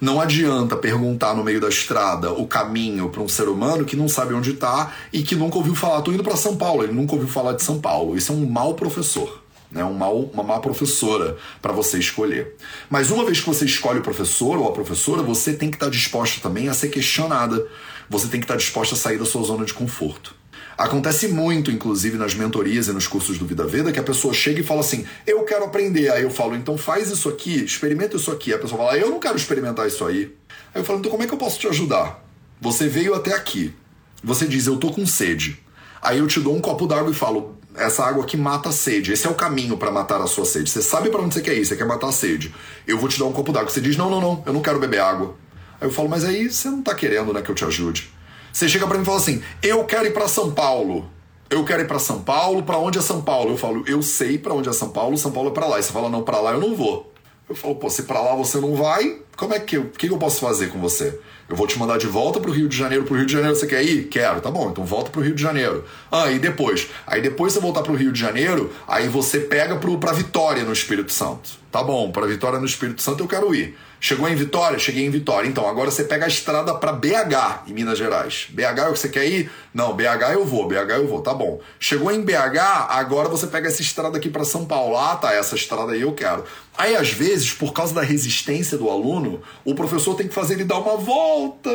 [0.00, 4.08] Não adianta perguntar no meio da estrada o caminho para um ser humano que não
[4.08, 6.02] sabe onde está e que nunca ouviu falar.
[6.02, 8.16] Tô indo para São Paulo, ele nunca ouviu falar de São Paulo.
[8.16, 12.56] Isso é um mau professor né, um mal, uma má professora para você escolher.
[12.88, 15.86] Mas uma vez que você escolhe o professor ou a professora, você tem que estar
[15.86, 17.66] tá disposta também a ser questionada.
[18.08, 20.34] Você tem que estar tá disposta a sair da sua zona de conforto.
[20.76, 24.60] Acontece muito, inclusive, nas mentorias e nos cursos do Vida Veda, que a pessoa chega
[24.60, 26.08] e fala assim: Eu quero aprender.
[26.10, 28.54] Aí eu falo: Então faz isso aqui, experimenta isso aqui.
[28.54, 30.36] A pessoa fala: Eu não quero experimentar isso aí.
[30.72, 32.24] Aí eu falo: Então como é que eu posso te ajudar?
[32.60, 33.74] Você veio até aqui.
[34.22, 35.62] Você diz, eu tô com sede.
[36.02, 39.12] Aí eu te dou um copo d'água e falo, essa água aqui mata a sede.
[39.12, 40.70] Esse é o caminho para matar a sua sede.
[40.70, 42.54] Você sabe para onde você quer ir, você quer matar a sede.
[42.86, 43.70] Eu vou te dar um copo d'água.
[43.70, 45.34] Você diz, não, não, não, eu não quero beber água.
[45.80, 48.10] Aí eu falo, mas aí você não tá querendo, né, que eu te ajude.
[48.52, 51.08] Você chega para mim e fala assim, eu quero ir para São Paulo.
[51.50, 53.52] Eu quero ir para São Paulo, para onde é São Paulo?
[53.52, 55.78] Eu falo, eu sei para onde é São Paulo, São Paulo é para lá.
[55.78, 57.12] E você fala, não, para lá eu não vou.
[57.48, 60.18] Eu falo, pô, se para lá você não vai, como é que eu, que eu
[60.18, 61.18] posso fazer com você?
[61.48, 63.04] Eu vou te mandar de volta pro Rio de Janeiro.
[63.04, 64.08] Pro Rio de Janeiro você quer ir?
[64.08, 64.42] Quero.
[64.42, 65.82] Tá bom, então volta pro Rio de Janeiro.
[66.12, 66.88] Ah, e depois?
[67.06, 70.72] Aí depois você voltar pro Rio de Janeiro, aí você pega pro, pra Vitória no
[70.74, 71.50] Espírito Santo.
[71.72, 73.74] Tá bom, pra Vitória no Espírito Santo eu quero ir.
[74.00, 74.78] Chegou em Vitória?
[74.78, 75.48] Cheguei em Vitória.
[75.48, 78.46] Então, agora você pega a estrada para BH, em Minas Gerais.
[78.50, 79.50] BH é o que você quer ir?
[79.74, 81.60] Não, BH eu vou, BH eu vou, tá bom.
[81.80, 84.96] Chegou em BH, agora você pega essa estrada aqui para São Paulo.
[84.96, 86.44] Ah, tá, essa estrada aí eu quero.
[86.76, 90.64] Aí, às vezes, por causa da resistência do aluno, o professor tem que fazer ele
[90.64, 91.70] dar uma volta.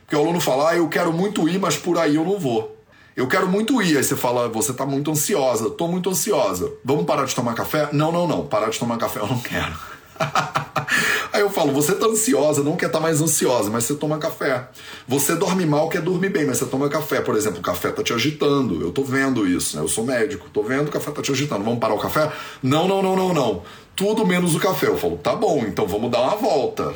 [0.00, 2.76] Porque o aluno fala, ah, eu quero muito ir, mas por aí eu não vou.
[3.16, 3.96] Eu quero muito ir.
[3.96, 5.70] Aí você fala, você tá muito ansiosa.
[5.70, 6.72] Tô muito ansiosa.
[6.84, 7.88] Vamos parar de tomar café?
[7.92, 8.46] Não, não, não.
[8.46, 9.72] Parar de tomar café eu não quero.
[11.32, 14.18] Aí eu falo, você tá ansiosa, não quer estar tá mais ansiosa, mas você toma
[14.18, 14.68] café.
[15.06, 17.20] Você dorme mal, quer dormir bem, mas você toma café.
[17.20, 18.82] Por exemplo, o café tá te agitando.
[18.82, 19.82] Eu tô vendo isso, né?
[19.82, 21.64] Eu sou médico, tô vendo o café tá te agitando.
[21.64, 22.30] Vamos parar o café?
[22.62, 23.62] Não, não, não, não, não.
[23.94, 24.88] Tudo menos o café.
[24.88, 26.92] Eu falo, tá bom, então vamos dar uma volta.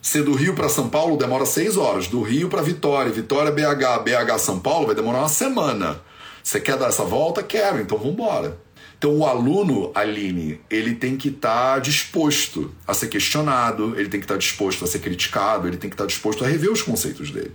[0.00, 4.02] Se do Rio para São Paulo demora seis horas, do Rio para Vitória, Vitória BH,
[4.04, 6.00] BH São Paulo vai demorar uma semana.
[6.42, 7.42] Você quer dar essa volta?
[7.42, 8.56] Quero, então vamos embora.
[8.98, 14.18] Então, o aluno, Aline, ele tem que estar tá disposto a ser questionado, ele tem
[14.18, 16.70] que estar tá disposto a ser criticado, ele tem que estar tá disposto a rever
[16.70, 17.52] os conceitos dele.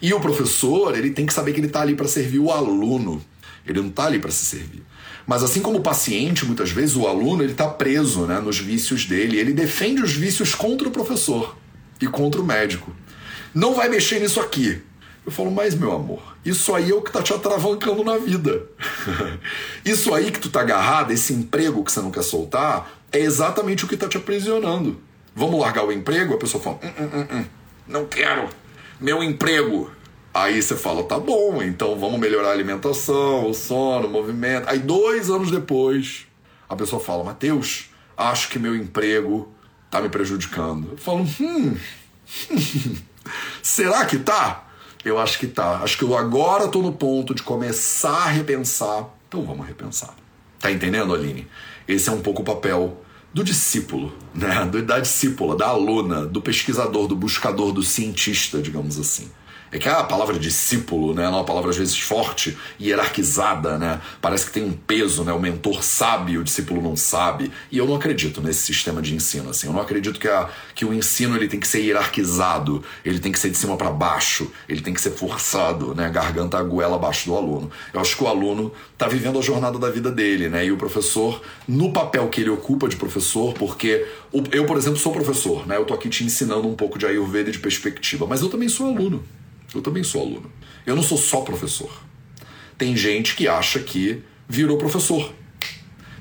[0.00, 3.22] E o professor, ele tem que saber que ele está ali para servir o aluno,
[3.66, 4.82] ele não está ali para se servir.
[5.26, 9.04] Mas assim como o paciente, muitas vezes o aluno ele está preso né, nos vícios
[9.04, 11.58] dele, ele defende os vícios contra o professor
[12.00, 12.90] e contra o médico.
[13.54, 14.80] Não vai mexer nisso aqui.
[15.24, 18.66] Eu falo, mas meu amor, isso aí é o que tá te atravancando na vida.
[19.84, 23.84] isso aí que tu tá agarrado, esse emprego que você não quer soltar, é exatamente
[23.84, 25.00] o que tá te aprisionando.
[25.34, 26.34] Vamos largar o emprego?
[26.34, 27.44] A pessoa fala, hum, hum, hum
[27.90, 28.48] não quero,
[29.00, 29.90] meu emprego.
[30.32, 34.68] Aí você fala, tá bom, então vamos melhorar a alimentação, o sono, o movimento.
[34.68, 36.26] Aí dois anos depois,
[36.68, 39.52] a pessoa fala, Mateus, acho que meu emprego
[39.90, 40.92] tá me prejudicando.
[40.92, 41.76] Eu falo, hum,
[43.60, 44.69] será que tá?
[45.04, 45.78] Eu acho que tá.
[45.82, 49.08] Acho que eu agora tô no ponto de começar a repensar.
[49.28, 50.14] Então vamos repensar.
[50.58, 51.46] Tá entendendo, Aline?
[51.88, 53.00] Esse é um pouco o papel
[53.32, 54.66] do discípulo, né?
[54.84, 59.30] Da discípula, da aluna, do pesquisador, do buscador, do cientista, digamos assim.
[59.72, 64.00] É que a palavra discípulo, né, é uma palavra às vezes forte, hierarquizada, né?
[64.20, 65.32] Parece que tem um peso, né?
[65.32, 67.52] O mentor sabe, o discípulo não sabe.
[67.70, 69.68] E eu não acredito nesse sistema de ensino, assim.
[69.68, 73.30] Eu não acredito que, a, que o ensino ele tem que ser hierarquizado, ele tem
[73.30, 76.08] que ser de cima para baixo, ele tem que ser forçado, né?
[76.08, 77.70] Garganta a goela abaixo do aluno.
[77.94, 80.66] Eu acho que o aluno está vivendo a jornada da vida dele, né?
[80.66, 84.04] E o professor, no papel que ele ocupa de professor, porque
[84.50, 85.76] eu, por exemplo, sou professor, né?
[85.76, 88.68] Eu tô aqui te ensinando um pouco de Ayurveda e de perspectiva, mas eu também
[88.68, 89.22] sou aluno.
[89.74, 90.50] Eu também sou aluno.
[90.86, 91.90] Eu não sou só professor.
[92.76, 95.32] Tem gente que acha que virou professor.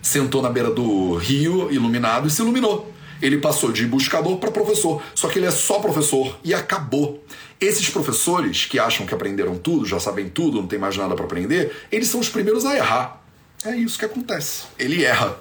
[0.02, 2.93] Sentou na beira do rio iluminado e se iluminou.
[3.22, 5.02] Ele passou de buscador para professor.
[5.14, 7.24] Só que ele é só professor e acabou.
[7.60, 11.26] Esses professores que acham que aprenderam tudo, já sabem tudo, não tem mais nada para
[11.26, 13.22] aprender, eles são os primeiros a errar.
[13.66, 14.64] É isso que acontece.
[14.78, 15.38] Ele erra.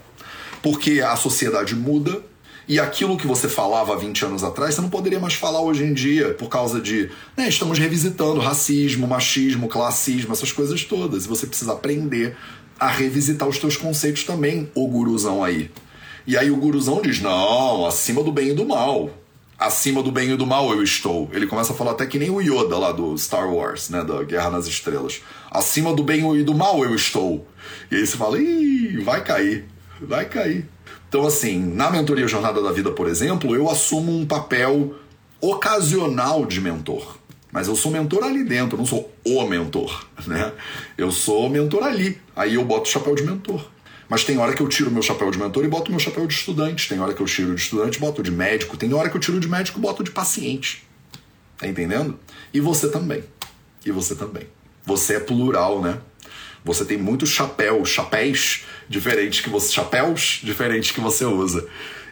[0.60, 2.20] Porque a sociedade muda,
[2.68, 5.84] e aquilo que você falava há 20 anos atrás, você não poderia mais falar hoje
[5.84, 7.10] em dia, por causa de.
[7.34, 11.24] Né, estamos revisitando racismo, machismo, classismo, essas coisas todas.
[11.24, 12.36] E você precisa aprender
[12.78, 15.70] a revisitar os teus conceitos também, o guruzão aí.
[16.26, 19.10] E aí o guruzão diz: não, acima do bem e do mal.
[19.58, 21.30] Acima do bem e do mal eu estou.
[21.32, 24.04] Ele começa a falar até que nem o Yoda lá do Star Wars, né?
[24.04, 25.22] Da Guerra nas Estrelas.
[25.50, 27.48] Acima do bem e do mal eu estou.
[27.90, 29.64] E aí você fala: ih, vai cair,
[30.02, 30.68] vai cair.
[31.08, 34.94] Então, assim, na mentoria Jornada da Vida, por exemplo, eu assumo um papel
[35.40, 37.18] ocasional de mentor.
[37.50, 40.52] Mas eu sou mentor ali dentro, eu não sou o mentor, né?
[40.98, 42.20] Eu sou mentor ali.
[42.36, 43.66] Aí eu boto o chapéu de mentor.
[44.08, 46.34] Mas tem hora que eu tiro meu chapéu de mentor e boto meu chapéu de
[46.34, 46.88] estudante.
[46.88, 48.76] Tem hora que eu tiro de estudante e boto de médico.
[48.76, 50.86] Tem hora que eu tiro de médico e boto de paciente.
[51.56, 52.18] Tá entendendo?
[52.52, 53.24] E você também.
[53.84, 54.46] E você também.
[54.84, 55.98] Você é plural, né?
[56.64, 59.72] Você tem muitos chapéus, chapéus diferentes que você.
[59.72, 61.66] chapéus diferentes que você usa.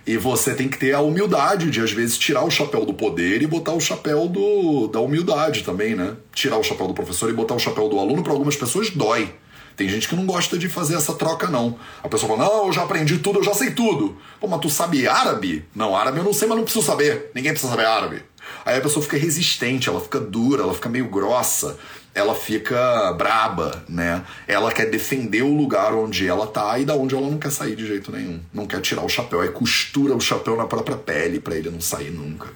[0.06, 3.42] E você tem que ter a humildade de, às vezes, tirar o chapéu do poder
[3.42, 6.14] e botar o chapéu do, da humildade também, né?
[6.32, 9.34] Tirar o chapéu do professor e botar o chapéu do aluno, para algumas pessoas dói.
[9.76, 11.76] Tem gente que não gosta de fazer essa troca, não.
[12.04, 14.16] A pessoa fala, não, eu já aprendi tudo, eu já sei tudo.
[14.40, 15.64] Pô, mas tu sabe árabe?
[15.74, 17.30] Não, árabe eu não sei, mas não preciso saber.
[17.34, 18.22] Ninguém precisa saber árabe.
[18.64, 21.76] Aí a pessoa fica resistente, ela fica dura, ela fica meio grossa
[22.16, 24.24] ela fica braba, né?
[24.48, 27.76] Ela quer defender o lugar onde ela tá e da onde ela não quer sair
[27.76, 28.40] de jeito nenhum.
[28.54, 31.78] Não quer tirar o chapéu, aí costura o chapéu na própria pele para ele não
[31.78, 32.48] sair nunca.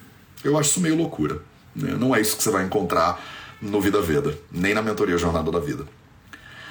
[0.42, 1.42] Eu acho isso meio loucura.
[1.76, 1.94] Né?
[2.00, 3.22] Não é isso que você vai encontrar
[3.60, 5.84] no Vida Veda, nem na mentoria Jornada da Vida.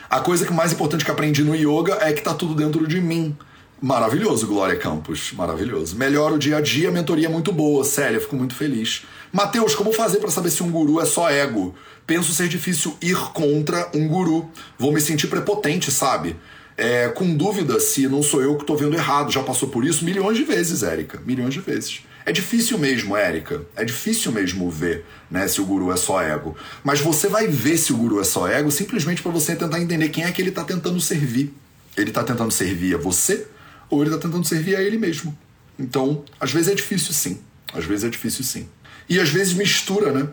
[0.10, 3.00] A coisa que mais importante que aprendi no yoga é que tá tudo dentro de
[3.00, 3.38] mim.
[3.82, 5.96] Maravilhoso, Glória Campos, maravilhoso.
[5.96, 9.06] Melhora o dia a dia, mentoria é muito boa, sério, fico muito feliz.
[9.32, 11.74] Mateus, como fazer para saber se um guru é só ego?
[12.06, 14.50] Penso ser difícil ir contra um guru.
[14.78, 16.36] Vou me sentir prepotente, sabe?
[16.76, 19.32] É, com dúvida se não sou eu que estou vendo errado.
[19.32, 21.22] Já passou por isso milhões de vezes, Érica.
[21.26, 22.02] Milhões de vezes.
[22.26, 23.62] É difícil mesmo, Érica.
[23.78, 26.54] É difícil mesmo ver né, se o guru é só ego.
[26.84, 30.10] Mas você vai ver se o guru é só ego simplesmente para você tentar entender
[30.10, 31.54] quem é que ele está tentando servir.
[31.96, 33.48] Ele está tentando servir a você
[33.90, 35.38] ou ele está tentando servir a ele mesmo.
[35.78, 37.40] Então, às vezes é difícil sim.
[37.74, 38.68] Às vezes é difícil sim.
[39.08, 40.30] E às vezes mistura, né?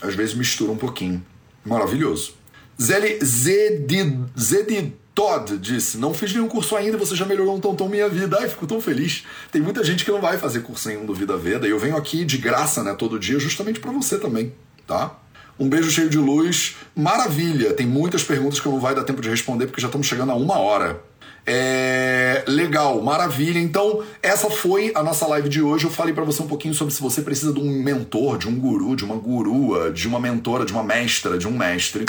[0.00, 1.24] Às vezes mistura um pouquinho.
[1.64, 2.34] Maravilhoso.
[2.80, 8.08] Zeli Zedid Todd disse: Não fiz nenhum curso ainda, você já melhorou um tão minha
[8.08, 8.38] vida.
[8.40, 9.24] Ai, fico tão feliz.
[9.50, 11.96] Tem muita gente que não vai fazer curso nenhum do Vida Veda e eu venho
[11.96, 14.52] aqui de graça, né, todo dia, justamente para você também,
[14.86, 15.18] tá?
[15.58, 16.76] Um beijo cheio de luz.
[16.94, 17.74] Maravilha!
[17.74, 20.36] Tem muitas perguntas que não vai dar tempo de responder porque já estamos chegando a
[20.36, 21.02] uma hora.
[21.50, 22.44] É...
[22.46, 23.58] Legal, maravilha.
[23.58, 25.84] Então, essa foi a nossa live de hoje.
[25.84, 28.54] Eu falei para você um pouquinho sobre se você precisa de um mentor, de um
[28.54, 32.04] guru, de uma gurua, de uma mentora, de uma mestra, de um mestre.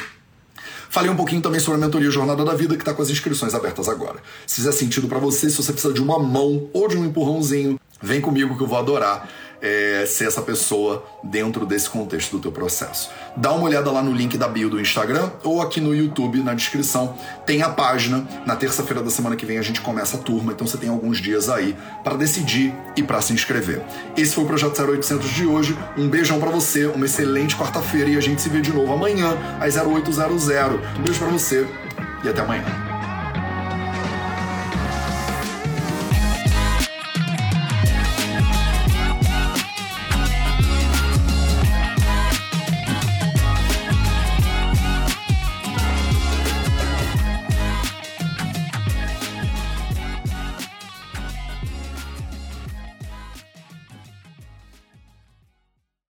[0.90, 3.54] Falei um pouquinho também sobre a mentoria Jornada da Vida, que está com as inscrições
[3.54, 4.20] abertas agora.
[4.46, 7.80] Se fizer sentido para você, se você precisa de uma mão ou de um empurrãozinho,
[8.02, 9.30] vem comigo que eu vou adorar
[9.62, 13.10] é, ser essa pessoa dentro desse contexto do teu processo.
[13.36, 16.54] Dá uma olhada lá no link da bio do Instagram ou aqui no YouTube, na
[16.54, 18.28] descrição, tem a página.
[18.46, 21.20] Na terça-feira da semana que vem a gente começa a turma, então você tem alguns
[21.20, 23.82] dias aí para decidir e para se inscrever.
[24.18, 25.78] Esse foi o Projeto 0800 de hoje.
[25.98, 29.38] Um beijão para você, uma excelente quarta-feira e a gente se vê de novo amanhã
[29.60, 30.20] às 0800.
[30.98, 31.68] Um beijo para você
[32.24, 32.89] e até amanhã.